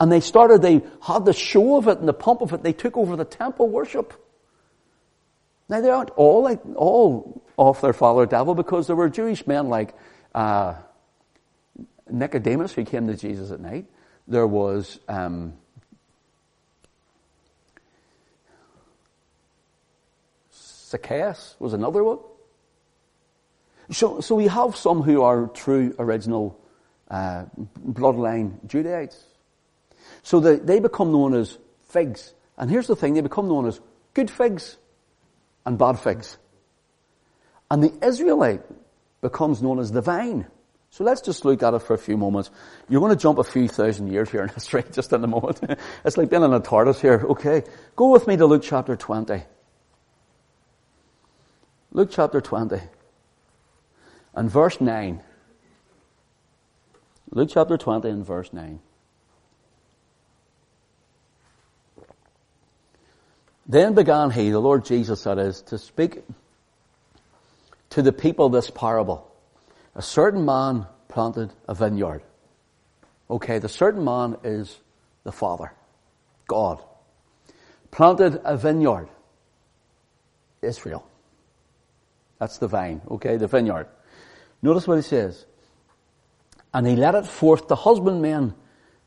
[0.00, 2.64] And they started, they had the show of it and the pomp of it.
[2.64, 4.12] They took over the temple worship.
[5.68, 9.68] Now they aren't all like, all off their father devil because there were Jewish men
[9.68, 9.94] like,
[10.34, 10.74] uh,
[12.10, 13.86] Nicodemus who came to Jesus at night.
[14.26, 15.54] There was, um,
[20.52, 22.18] Zacchaeus was another one.
[23.90, 26.60] So, so we have some who are true original
[27.10, 27.46] uh,
[27.86, 29.16] bloodline Judaites.
[30.22, 31.56] So they, they become known as
[31.88, 32.34] figs.
[32.56, 33.80] And here's the thing, they become known as
[34.14, 34.76] good figs
[35.64, 36.36] and bad figs.
[37.70, 38.62] And the Israelite
[39.20, 40.46] becomes known as the vine.
[40.90, 42.50] So let's just look at it for a few moments.
[42.88, 45.60] You're going to jump a few thousand years here in history just in a moment.
[46.04, 47.24] it's like being in a TARDIS here.
[47.30, 47.62] Okay.
[47.96, 49.42] Go with me to Luke chapter 20.
[51.92, 52.80] Luke chapter 20
[54.38, 55.20] and verse 9.
[57.32, 58.78] Luke chapter 20 and verse 9.
[63.66, 66.22] Then began he, the Lord Jesus that is, to speak
[67.90, 69.28] to the people this parable.
[69.96, 72.22] A certain man planted a vineyard.
[73.28, 74.78] Okay, the certain man is
[75.24, 75.72] the Father,
[76.46, 76.80] God.
[77.90, 79.08] Planted a vineyard.
[80.62, 81.04] Israel.
[82.38, 83.88] That's the vine, okay, the vineyard.
[84.62, 85.46] Notice what he says.
[86.74, 87.68] And he let it forth.
[87.68, 88.54] The husbandmen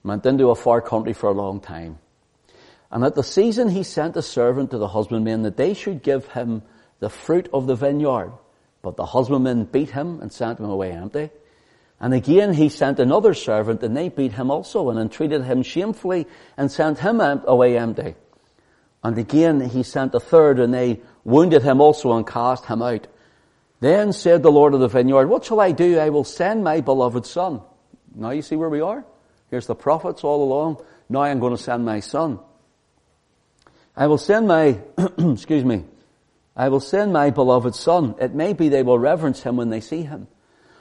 [0.04, 2.00] went into a far country for a long time.
[2.92, 6.28] And at the season he sent a servant to the husbandmen that they should give
[6.28, 6.64] him
[7.00, 8.34] the fruit of the vineyard.
[8.82, 11.30] But the husbandmen beat him and sent him away empty.
[12.00, 16.28] And again he sent another servant and they beat him also and entreated him shamefully
[16.58, 18.16] and sent him away empty.
[19.04, 23.08] And again he sent a third and they wounded him also and cast him out.
[23.82, 26.00] Then said the Lord of the vineyard, what shall I do?
[26.00, 27.62] I will send my beloved son.
[28.16, 29.04] Now you see where we are?
[29.50, 30.82] Here's the prophets all along.
[31.10, 32.40] Now I'm going to send my son.
[33.98, 34.80] I will send my,
[35.18, 35.84] excuse me,
[36.56, 38.16] I will send my beloved son.
[38.22, 40.28] It may be they will reverence him when they see him.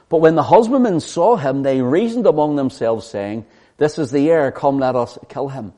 [0.07, 3.45] But when the husbandmen saw him, they reasoned among themselves saying,
[3.77, 5.73] this is the heir, come let us kill him.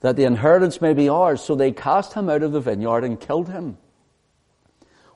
[0.00, 1.42] That the inheritance may be ours.
[1.42, 3.76] So they cast him out of the vineyard and killed him.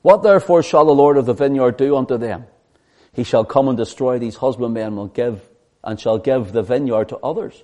[0.09, 2.47] What therefore shall the Lord of the vineyard do unto them?
[3.13, 5.47] He shall come and destroy these husbandmen will give,
[5.85, 7.63] and shall give the vineyard to others.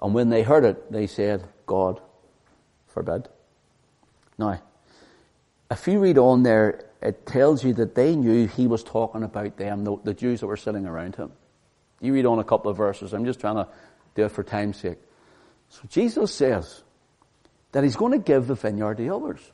[0.00, 2.00] And when they heard it, they said, God
[2.86, 3.28] forbid.
[4.38, 4.62] Now,
[5.70, 9.58] if you read on there, it tells you that they knew he was talking about
[9.58, 11.30] them, the, the Jews that were sitting around him.
[12.00, 13.12] You read on a couple of verses.
[13.12, 13.68] I'm just trying to
[14.14, 14.96] do it for time's sake.
[15.68, 16.84] So Jesus says
[17.72, 19.52] that he's going to give the vineyard to others.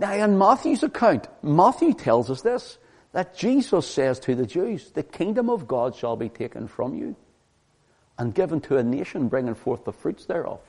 [0.00, 2.78] Now in Matthew's account, Matthew tells us this,
[3.12, 7.16] that Jesus says to the Jews, the kingdom of God shall be taken from you
[8.18, 10.60] and given to a nation bringing forth the fruits thereof.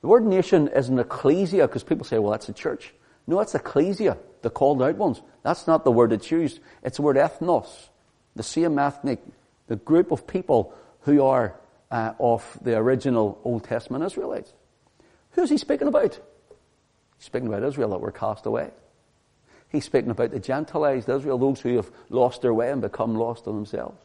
[0.00, 2.94] The word nation is an ecclesia because people say, well, that's a church.
[3.26, 5.20] No, it's ecclesia, the called out ones.
[5.42, 6.60] That's not the word it's used.
[6.82, 7.68] It's the word ethnos,
[8.36, 9.20] the same ethnic,
[9.66, 14.54] the group of people who are uh, of the original Old Testament Israelites.
[15.32, 16.18] Who's he speaking about?
[17.18, 18.70] He's speaking about Israel that were cast away.
[19.68, 23.44] He's speaking about the Gentilized Israel, those who have lost their way and become lost
[23.44, 24.00] to themselves.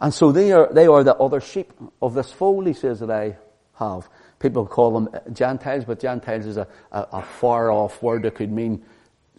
[0.00, 3.10] And so they are, they are the other sheep of this fold, he says, that
[3.10, 3.36] I
[3.74, 4.08] have.
[4.38, 8.50] People call them Gentiles, but Gentiles is a, a, a far off word that could
[8.50, 8.82] mean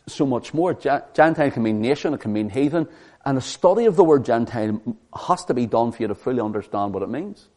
[0.07, 0.73] so much more.
[0.75, 2.87] Gentile can mean nation, it can mean heathen,
[3.25, 4.81] and a study of the word Gentile
[5.27, 7.47] has to be done for you to fully understand what it means.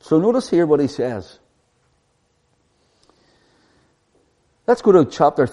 [0.00, 1.38] So notice here what he says.
[4.68, 5.48] Let's go to chapter,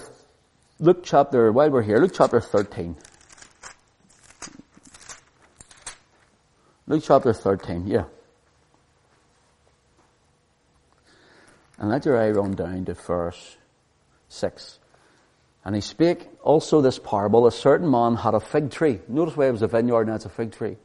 [0.78, 2.94] Luke chapter, while we're here, Luke chapter 13.
[6.86, 8.04] Luke chapter 13, yeah.
[11.78, 13.56] And let your eye run down to verse
[14.28, 14.80] 6.
[15.64, 19.00] And he spake also this parable, a certain man had a fig tree.
[19.08, 20.76] Notice where it was a vineyard and it's a fig tree.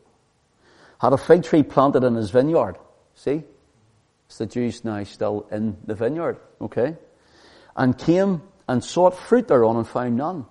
[1.01, 2.77] Had a fig tree planted in his vineyard.
[3.13, 3.43] See?
[4.27, 6.37] It's the Jews now still in the vineyard.
[6.61, 6.95] Okay?
[7.75, 10.45] And came and sought fruit thereon and found none.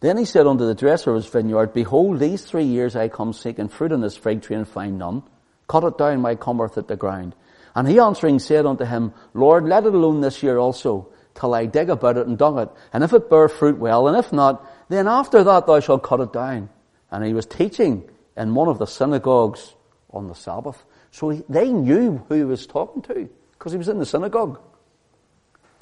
[0.00, 3.32] Then he said unto the dresser of his vineyard, Behold, these three years I come
[3.32, 5.22] seeking fruit in this fig tree and find none.
[5.68, 7.34] Cut it down, my cometh at the ground.
[7.74, 11.66] And he answering said unto him, Lord, let it alone this year also till I
[11.66, 12.70] dig about it and dung it.
[12.92, 16.20] And if it bear fruit, well, and if not, then after that thou shalt cut
[16.20, 16.70] it down.
[17.10, 19.74] And he was teaching in one of the synagogues
[20.10, 20.82] on the Sabbath.
[21.10, 24.60] So he, they knew who he was talking to, because he was in the synagogue.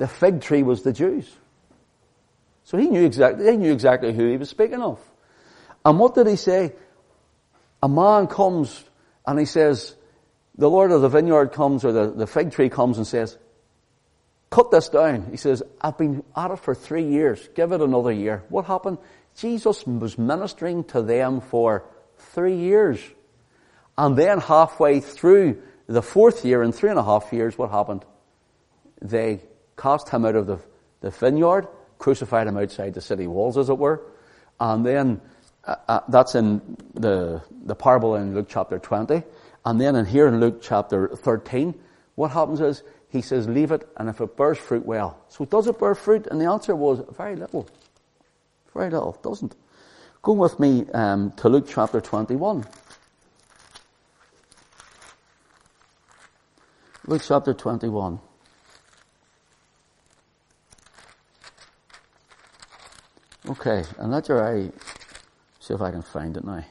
[0.05, 1.27] The fig tree was the Jews.
[2.65, 5.01] So he knew exactly, they knew exactly who he was speaking of.
[5.83, 6.75] And what did he say?
[7.83, 8.85] A man comes
[9.27, 9.97] and he says,
[10.59, 13.39] the Lord of the vineyard comes, or the, the fig tree comes and says,
[14.51, 15.29] cut this down.
[15.31, 17.49] He says, I've been at it for three years.
[17.55, 18.45] Give it another year.
[18.51, 18.99] What happened?
[19.39, 21.87] Jesus was ministering to them for
[22.19, 23.01] three years.
[23.97, 28.05] And then halfway through the fourth year, in three and a half years, what happened?
[29.01, 29.41] They
[29.77, 30.59] cast him out of the,
[31.01, 31.69] the vineyard,
[31.99, 34.03] crucified him outside the city walls, as it were.
[34.61, 35.21] And then,
[35.65, 39.23] uh, uh, that's in the, the parable in Luke chapter 20.
[39.65, 41.75] And then in here in Luke chapter 13,
[42.15, 45.19] what happens is he says, leave it, and if it bears fruit, well.
[45.29, 46.27] So does it bear fruit?
[46.27, 47.69] And the answer was, very little.
[48.75, 49.19] Very little.
[49.23, 49.55] Doesn't.
[50.21, 52.67] Go with me um, to Luke chapter 21.
[57.07, 58.19] Luke chapter 21.
[63.47, 64.71] Okay, and your eye,
[65.61, 66.65] see if I can find it now.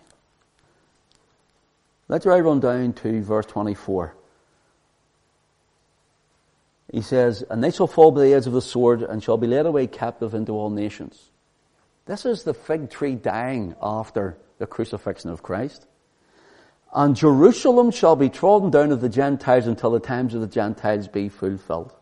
[2.10, 4.16] Your eye run down to verse 24.
[6.92, 9.48] He says, And they shall fall by the edge of the sword and shall be
[9.48, 11.32] led away captive into all nations.
[12.06, 15.88] This is the fig tree dying after the crucifixion of Christ.
[16.94, 21.08] And Jerusalem shall be trodden down of the Gentiles until the times of the Gentiles
[21.08, 21.94] be fulfilled.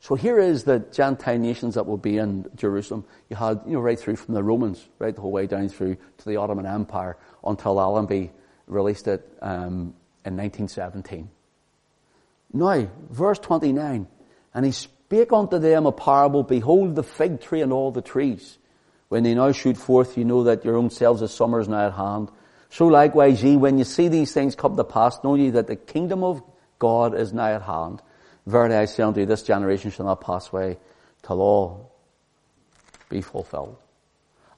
[0.00, 3.04] So here is the Gentile nations that will be in Jerusalem.
[3.28, 5.96] You had, you know, right through from the Romans, right the whole way down through
[6.18, 8.30] to the Ottoman Empire until Allenby
[8.66, 9.94] released it um,
[10.24, 11.28] in 1917.
[12.52, 14.06] Now, verse 29,
[14.54, 18.58] and he spake unto them a parable, behold the fig tree and all the trees.
[19.08, 21.86] When they now shoot forth, you know that your own selves as summer is now
[21.86, 22.30] at hand.
[22.70, 25.76] So likewise ye, when you see these things come to pass, know ye that the
[25.76, 26.42] kingdom of
[26.78, 28.02] God is nigh at hand.
[28.46, 30.78] Verily I say unto you, this generation shall not pass away
[31.22, 31.92] till all
[33.08, 33.76] be fulfilled.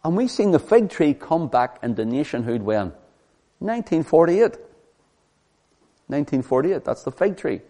[0.05, 2.93] And we've seen the fig tree come back into nationhood when?
[3.61, 4.41] 1948.
[6.07, 7.61] 1948, that's the fig tree.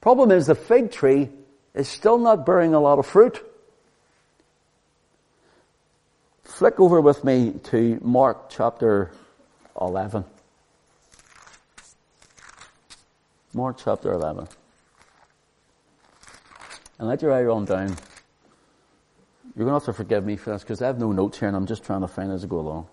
[0.00, 1.30] Problem is the fig tree
[1.74, 3.42] is still not bearing a lot of fruit.
[6.44, 9.10] Flick over with me to Mark chapter
[9.80, 10.24] 11.
[13.52, 14.46] Mark chapter 11.
[17.04, 17.88] And let your eye run down.
[19.54, 21.48] You're going to have to forgive me for this because I have no notes here
[21.48, 22.86] and I'm just trying to find as I go along.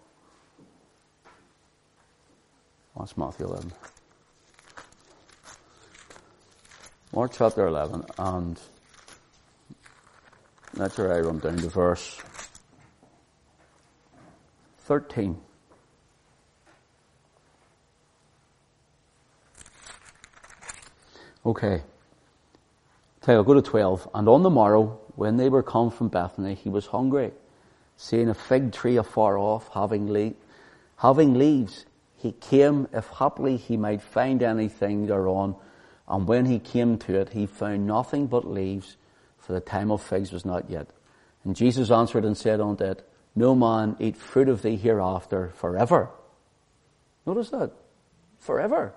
[2.94, 3.72] Oh, that's Matthew 11.
[7.14, 8.60] Mark chapter 11 and
[10.74, 12.20] let your eye run down to verse
[14.80, 15.40] 13.
[21.46, 21.82] Okay.
[23.22, 24.10] Tell you, go to 12.
[24.14, 27.32] And on the morrow, when they were come from Bethany, he was hungry,
[27.96, 30.34] seeing a fig tree afar off, having, le-
[30.98, 31.86] having leaves.
[32.18, 35.56] He came, if haply he might find anything thereon,
[36.08, 38.98] and when he came to it, he found nothing but leaves,
[39.38, 40.88] for the time of figs was not yet.
[41.44, 46.10] And Jesus answered and said unto it, No man eat fruit of thee hereafter forever.
[47.26, 47.72] Notice that.
[48.40, 48.94] Forever.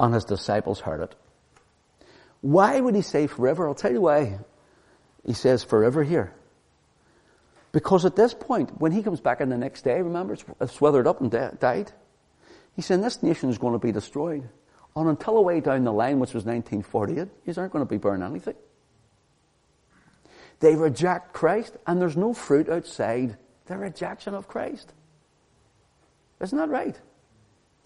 [0.00, 1.14] And his disciples heard it.
[2.40, 3.66] Why would he say forever?
[3.66, 4.38] I'll tell you why
[5.26, 6.32] he says forever here.
[7.72, 11.06] Because at this point, when he comes back in the next day, remember, it's withered
[11.06, 11.92] up and died.
[12.76, 14.48] He said, this nation is going to be destroyed.
[14.94, 17.98] And until a way down the line, which was 1948, you aren't going to be
[17.98, 18.54] burning anything.
[20.60, 23.36] They reject Christ, and there's no fruit outside
[23.66, 24.92] their rejection of Christ.
[26.40, 26.98] Isn't that right?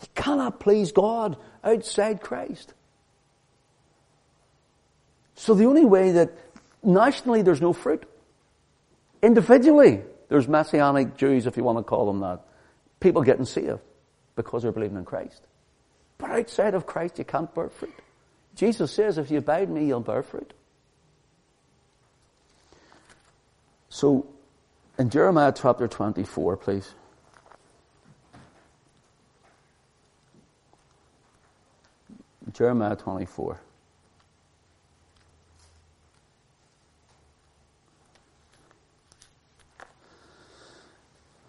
[0.02, 2.74] You cannot please God outside Christ.
[5.34, 6.32] So the only way that
[6.82, 8.04] nationally there's no fruit.
[9.22, 12.40] Individually, there's Messianic Jews, if you want to call them that.
[13.00, 13.80] People getting saved
[14.36, 15.42] because they're believing in Christ.
[16.18, 17.94] But outside of Christ, you can't bear fruit.
[18.54, 20.52] Jesus says, if you abide in me, you'll bear fruit.
[23.88, 24.26] So,
[24.98, 26.94] in Jeremiah chapter 24, please.
[32.52, 33.60] Jeremiah 24.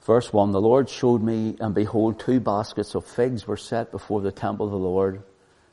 [0.06, 4.22] Verse 1 The Lord showed me, and behold, two baskets of figs were set before
[4.22, 5.24] the temple of the Lord.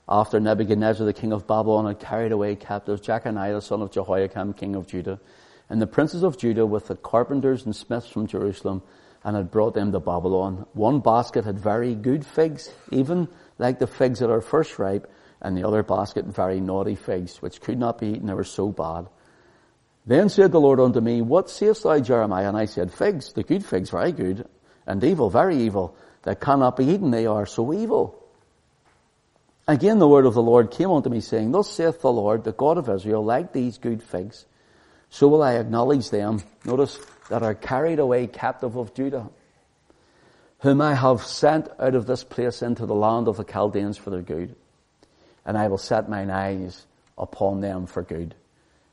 [0.09, 4.55] After Nebuchadnezzar, the king of Babylon, had carried away captives Jeconiah, the son of Jehoiakim,
[4.55, 5.21] king of Judah,
[5.69, 8.83] and the princes of Judah with the carpenters and smiths from Jerusalem,
[9.23, 10.67] and had brought them to Babylon.
[10.73, 13.29] One basket had very good figs, even
[13.59, 15.11] like the figs that are first ripe,
[15.41, 18.69] and the other basket very naughty figs, which could not be eaten, they were so
[18.69, 19.09] bad.
[20.07, 22.49] Then said the Lord unto me, What sayest thou, Jeremiah?
[22.49, 24.47] And I said, Figs, the good figs, very good,
[24.87, 28.17] and evil, very evil, that cannot be eaten, they are so evil.
[29.69, 32.53] Again the word of the Lord came unto me, saying, Thus saith the Lord, the
[32.53, 34.47] God of Israel, like these good figs,
[35.11, 39.31] so will I acknowledge them, notice, that are carried away captive of Judah,
[40.61, 44.11] whom I have sent out of this place into the land of the Chaldeans for
[44.11, 44.57] their good.
[45.45, 46.87] And I will set mine eyes
[47.17, 48.35] upon them for good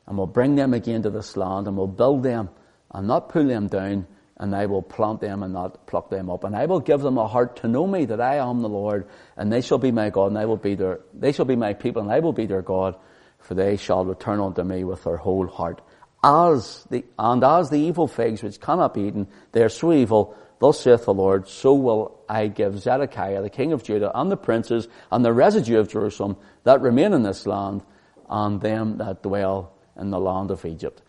[0.05, 2.49] and will bring them again to this land and will build them
[2.91, 4.07] and not pull them down
[4.39, 6.43] and I will plant them and not pluck them up.
[6.43, 9.07] And I will give them a heart to know me that I am the Lord
[9.35, 11.73] and they shall be my God and I will be their, they shall be my
[11.73, 12.95] people and I will be their God
[13.39, 15.81] for they shall return unto me with their whole heart.
[16.23, 20.35] As the, and as the evil figs which cannot be eaten, they are so evil,
[20.59, 24.37] thus saith the Lord, so will I give Zedekiah, the king of Judah, and the
[24.37, 27.83] princes, and the residue of Jerusalem that remain in this land,
[28.29, 31.01] and them that dwell in the land of Egypt.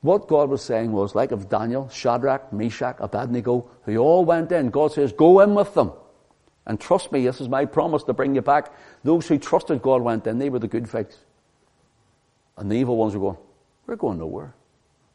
[0.00, 4.70] What God was saying was, like of Daniel, Shadrach, Meshach, Abednego, who all went in,
[4.70, 5.92] God says, go in with them.
[6.66, 8.72] And trust me, this is my promise to bring you back.
[9.04, 11.16] Those who trusted God went in, they were the good figs.
[12.56, 13.38] And the evil ones were going,
[13.86, 14.54] we're going nowhere.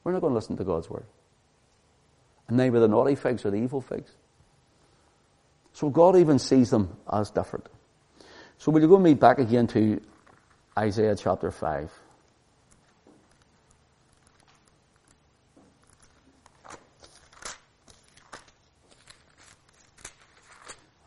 [0.04, 1.06] We're not going to listen to God's word.
[2.48, 4.12] And they were the naughty figs or the evil figs.
[5.74, 7.68] So God even sees them as different.
[8.58, 10.02] So will you go me back again to
[10.78, 11.92] Isaiah chapter 5?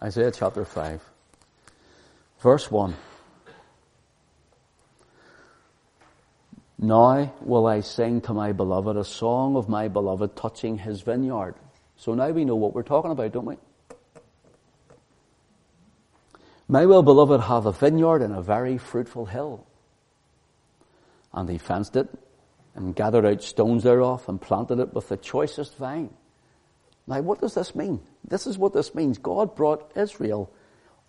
[0.02, 1.02] Isaiah chapter 5,
[2.40, 2.94] verse 1.
[6.82, 11.54] Now will I sing to my beloved a song of my beloved touching his vineyard.
[11.96, 13.56] So now we know what we're talking about, don't we?
[16.68, 19.66] My well beloved have a vineyard in a very fruitful hill.
[21.34, 22.08] And he fenced it
[22.74, 26.14] and gathered out stones thereof and planted it with the choicest vine.
[27.06, 28.00] Now, what does this mean?
[28.26, 29.18] This is what this means.
[29.18, 30.50] God brought Israel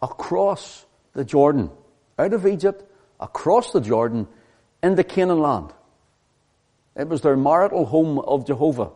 [0.01, 1.69] across the Jordan,
[2.19, 2.83] out of Egypt,
[3.21, 4.27] across the Jordan,
[4.83, 5.73] into Canaan land.
[6.95, 8.91] It was their marital home of Jehovah.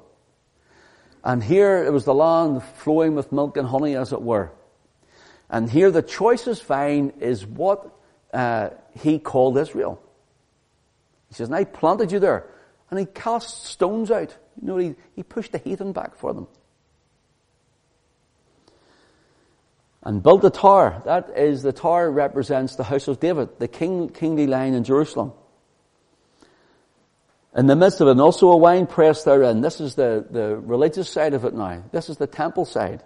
[1.23, 4.51] And here it was the land flowing with milk and honey, as it were.
[5.49, 7.89] And here the choicest vine is what
[8.33, 8.69] uh,
[8.99, 10.01] he called Israel.
[11.29, 12.47] He says, and I planted you there.
[12.89, 14.35] And he cast stones out.
[14.61, 16.47] You know, he, he pushed the heathen back for them.
[20.05, 21.01] and built a tower.
[21.05, 25.33] That is, the tower represents the house of David, the king, kingly line in Jerusalem.
[27.55, 29.61] In the midst of it, and also a wine press therein.
[29.61, 31.83] This is the, the religious side of it now.
[31.91, 33.01] This is the temple side.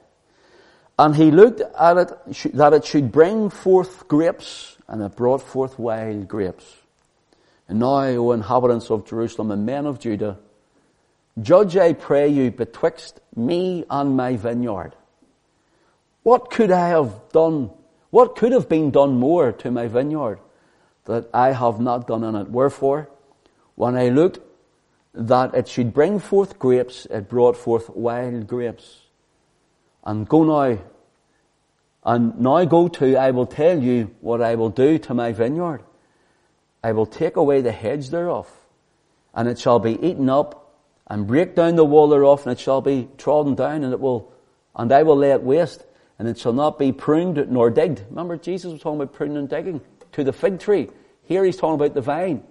[0.97, 5.77] And he looked at it, that it should bring forth grapes, and it brought forth
[5.77, 6.65] wild grapes.
[7.67, 10.39] And now, O inhabitants of Jerusalem and men of Judah,
[11.39, 14.95] judge I pray you betwixt me and my vineyard.
[16.23, 17.69] What could I have done?
[18.09, 20.39] What could have been done more to my vineyard
[21.05, 22.49] that I have not done in it?
[22.49, 23.09] Wherefore,
[23.79, 24.39] when I looked
[25.13, 29.03] that it should bring forth grapes, it brought forth wild grapes.
[30.03, 30.79] And go now,
[32.03, 35.81] and now go to, I will tell you what I will do to my vineyard.
[36.83, 38.51] I will take away the hedge thereof,
[39.33, 40.75] and it shall be eaten up,
[41.07, 44.29] and break down the wall thereof, and it shall be trodden down, and it will,
[44.75, 45.85] and I will lay it waste,
[46.19, 48.03] and it shall not be pruned nor digged.
[48.09, 49.79] Remember, Jesus was talking about pruning and digging
[50.11, 50.89] to the fig tree.
[51.23, 52.43] Here he's talking about the vine.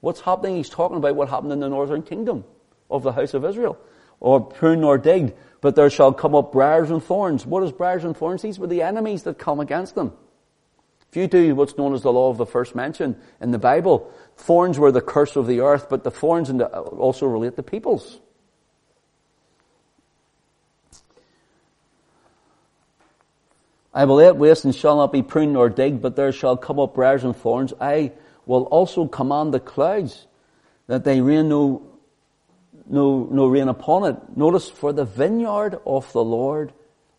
[0.00, 0.56] What's happening?
[0.56, 2.44] He's talking about what happened in the northern kingdom
[2.90, 3.78] of the house of Israel.
[4.22, 7.46] Oh, or prune nor digged, but there shall come up briars and thorns.
[7.46, 8.42] What is briars and thorns?
[8.42, 10.12] These were the enemies that come against them.
[11.10, 14.12] If you do what's known as the law of the first mention in the Bible,
[14.36, 18.20] thorns were the curse of the earth, but the thorns also relate to peoples.
[23.92, 26.78] I will it waste and shall not be pruned nor digged, but there shall come
[26.78, 27.72] up briars and thorns.
[27.80, 28.12] I
[28.46, 30.26] will also command the clouds
[30.86, 31.82] that they rain no,
[32.86, 34.36] no, no rain upon it.
[34.36, 36.72] Notice, for the vineyard of the Lord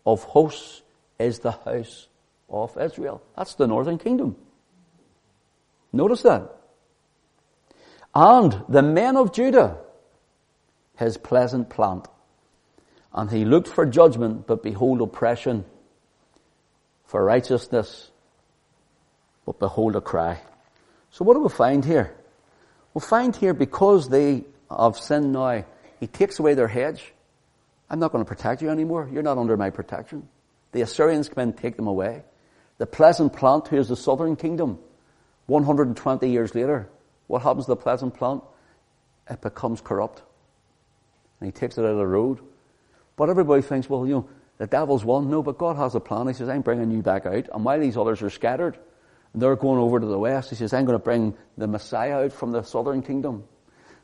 [0.04, 0.82] of hosts
[1.18, 2.08] is the house
[2.48, 3.22] of Israel.
[3.36, 4.36] That's the northern kingdom.
[5.92, 6.54] Notice that.
[8.14, 9.78] And the men of Judah,
[10.98, 12.08] his pleasant plant.
[13.14, 15.64] And he looked for judgment, but behold oppression,
[17.04, 18.10] for righteousness,
[19.44, 20.40] but behold a cry.
[21.12, 22.14] So what do we find here?
[22.94, 25.64] We find here because they have sinned now,
[26.00, 27.12] he takes away their hedge.
[27.88, 29.08] I'm not going to protect you anymore.
[29.12, 30.26] You're not under my protection.
[30.72, 32.22] The Assyrians come and take them away.
[32.78, 34.78] The pleasant plant, who is the southern kingdom,
[35.46, 36.88] 120 years later,
[37.26, 38.42] what happens to the pleasant plant?
[39.28, 40.22] It becomes corrupt.
[41.40, 42.38] And he takes it out of the road.
[43.16, 45.28] But everybody thinks, well, you know, the devil's won.
[45.28, 46.28] No, but God has a plan.
[46.28, 47.48] He says, I'm bringing you back out.
[47.52, 48.78] And while these others are scattered,
[49.32, 52.24] and they're going over to the west, he says, I'm going to bring the Messiah
[52.24, 53.44] out from the southern kingdom.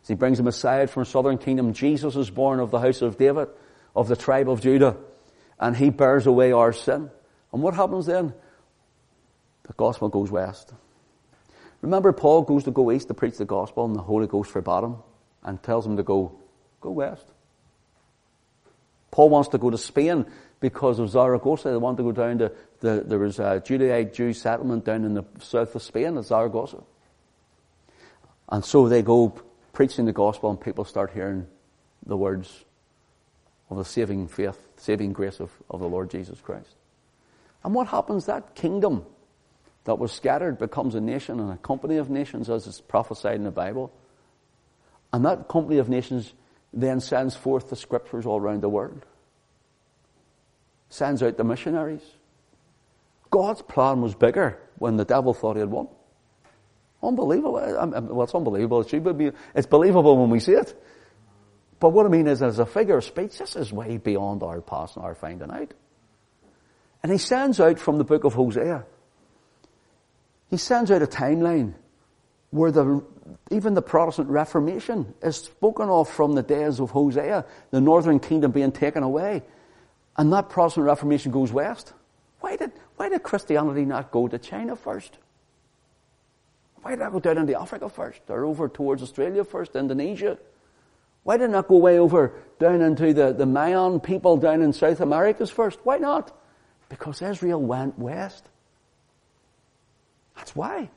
[0.02, 1.72] So he brings the Messiah out from the southern kingdom.
[1.72, 3.48] Jesus is born of the house of David,
[3.94, 4.96] of the tribe of Judah.
[5.60, 7.10] And he bears away our sin.
[7.52, 8.32] And what happens then?
[9.64, 10.72] The gospel goes west.
[11.82, 14.84] Remember, Paul goes to go east to preach the gospel, and the Holy Ghost forbade
[14.84, 14.96] him
[15.44, 16.38] and tells him to go,
[16.80, 17.26] go west.
[19.10, 20.26] Paul wants to go to Spain
[20.60, 21.70] because of Zaragoza.
[21.70, 25.14] They want to go down to the, there was a Judaite Jew settlement down in
[25.14, 26.82] the south of Spain at Zaragoza.
[28.48, 29.34] And so they go
[29.72, 31.46] preaching the gospel and people start hearing
[32.06, 32.64] the words
[33.70, 36.74] of the saving faith, saving grace of, of the Lord Jesus Christ.
[37.64, 38.26] And what happens?
[38.26, 39.04] That kingdom
[39.84, 43.44] that was scattered becomes a nation and a company of nations as is prophesied in
[43.44, 43.92] the Bible.
[45.12, 46.32] And that company of nations
[46.72, 49.04] then sends forth the scriptures all around the world.
[50.90, 52.02] Sends out the missionaries.
[53.30, 55.88] God's plan was bigger when the devil thought he had won.
[57.02, 57.52] Unbelievable.
[57.52, 58.80] Well, it's unbelievable.
[59.54, 60.74] It's believable when we see it.
[61.80, 64.60] But what I mean is, as a figure of speech, this is way beyond our
[64.60, 65.72] past and our finding out.
[67.02, 68.84] And he sends out from the book of Hosea
[70.50, 71.74] he sends out a timeline
[72.50, 73.04] where the,
[73.50, 78.52] even the Protestant Reformation is spoken of from the days of Hosea, the northern kingdom
[78.52, 79.42] being taken away.
[80.16, 81.92] And that Protestant Reformation goes west.
[82.40, 85.18] Why did, why did Christianity not go to China first?
[86.82, 88.20] Why did I go down into Africa first?
[88.28, 90.38] Or over towards Australia first, Indonesia?
[91.24, 94.72] Why did it not go way over down into the, the Mayan people down in
[94.72, 95.78] South Americas first?
[95.82, 96.34] Why not?
[96.88, 98.48] Because Israel went west.
[100.36, 100.88] That's why.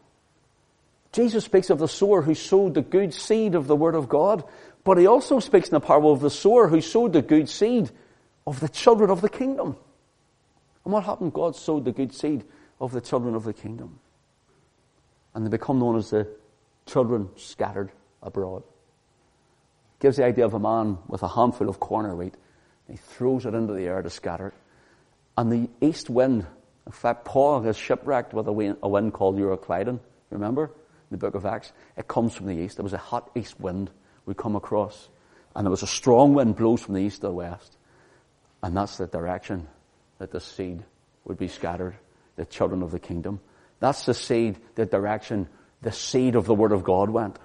[1.11, 4.45] Jesus speaks of the sower who sowed the good seed of the Word of God,
[4.83, 7.91] but he also speaks in the parable of the sower who sowed the good seed
[8.47, 9.75] of the children of the kingdom.
[10.83, 11.33] And what happened?
[11.33, 12.43] God sowed the good seed
[12.79, 13.99] of the children of the kingdom.
[15.33, 16.27] And they become known as the
[16.85, 18.63] children scattered abroad.
[19.99, 22.35] Gives the idea of a man with a handful of corn or wheat.
[22.89, 24.53] He throws it into the air to scatter it.
[25.37, 26.45] And the east wind
[26.85, 29.99] in fact, Paul is shipwrecked with a wind, called Euroclydon.
[30.29, 30.71] Remember?
[31.11, 31.71] The book of Acts.
[31.97, 32.77] It comes from the east.
[32.77, 33.91] There was a hot east wind
[34.25, 35.09] we come across.
[35.55, 37.77] And there was a strong wind blows from the east to the west.
[38.63, 39.67] And that's the direction
[40.21, 40.83] that the seed
[41.25, 41.95] would be scattered,
[42.35, 43.39] the children of the kingdom.
[43.79, 45.49] That's the seed, the direction
[45.81, 47.39] the seed of the word of God went.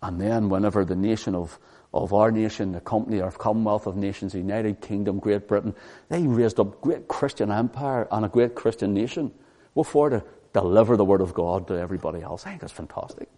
[0.00, 1.58] And then whenever the nation of
[1.92, 5.74] of our nation, the company, our Commonwealth of Nations, United Kingdom, Great Britain,
[6.08, 9.32] they raised up a great Christian empire and a great Christian nation.
[9.74, 10.08] What for?
[10.08, 12.46] To deliver the word of God to everybody else.
[12.46, 13.28] I think that's fantastic.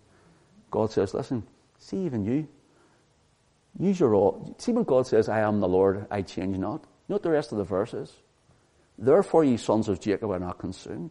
[0.71, 1.45] God says, listen,
[1.79, 2.47] see even you.
[3.79, 4.55] Use your all.
[4.59, 6.85] See when God says, I am the Lord, I change not.
[7.07, 8.13] What the rest of the verse is?
[8.99, 11.11] Therefore, ye sons of Jacob are not consumed.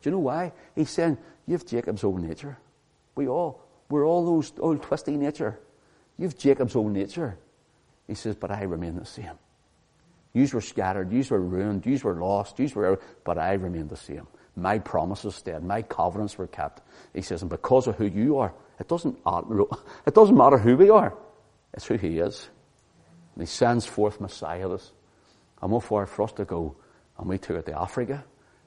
[0.00, 0.52] Do you know why?
[0.74, 2.56] He's saying, you have Jacob's own nature.
[3.14, 5.58] We all, we're all those old twisty nature.
[6.16, 7.38] You've Jacob's own nature.
[8.06, 9.38] He says, but I remain the same.
[10.32, 13.96] Yous were scattered, yous were ruined, yous were lost, yous were, but I remain the
[13.96, 14.26] same.
[14.56, 16.82] My promises stayed, my covenants were kept.
[17.14, 19.18] He says, and because of who you are, it doesn't,
[20.06, 21.16] it doesn't matter who we are.
[21.74, 22.48] It's who he is.
[23.34, 24.78] And he sends forth Messiah.
[25.62, 26.76] And what for for us to go?
[27.20, 28.24] And we took it to Africa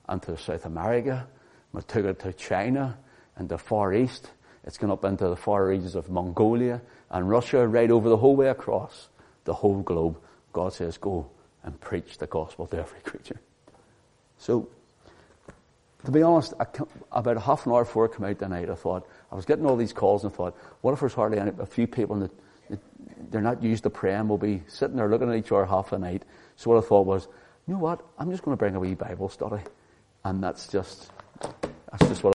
[0.08, 1.28] and to South America.
[1.74, 3.00] We took it to China
[3.36, 4.30] and the Far East.
[4.64, 6.80] It's gone up into the far regions of Mongolia
[7.10, 9.10] and Russia, right over the whole way across
[9.46, 10.20] the whole globe.
[10.54, 11.30] God says, go
[11.64, 13.40] and preach the gospel to every creature.
[14.38, 14.70] So,
[16.06, 16.54] to be honest,
[17.12, 19.76] about half an hour before I came out tonight, I thought, I was getting all
[19.76, 22.32] these calls and I thought, what if there's hardly any, a few people that,
[23.32, 25.98] they're not used to praying, we'll be sitting there looking at each other half the
[25.98, 26.24] night.
[26.56, 27.28] So what I thought was,
[27.68, 29.64] you know what, I'm just going to bring a wee Bible study.
[30.24, 31.12] And that's just,
[31.42, 32.32] that's just what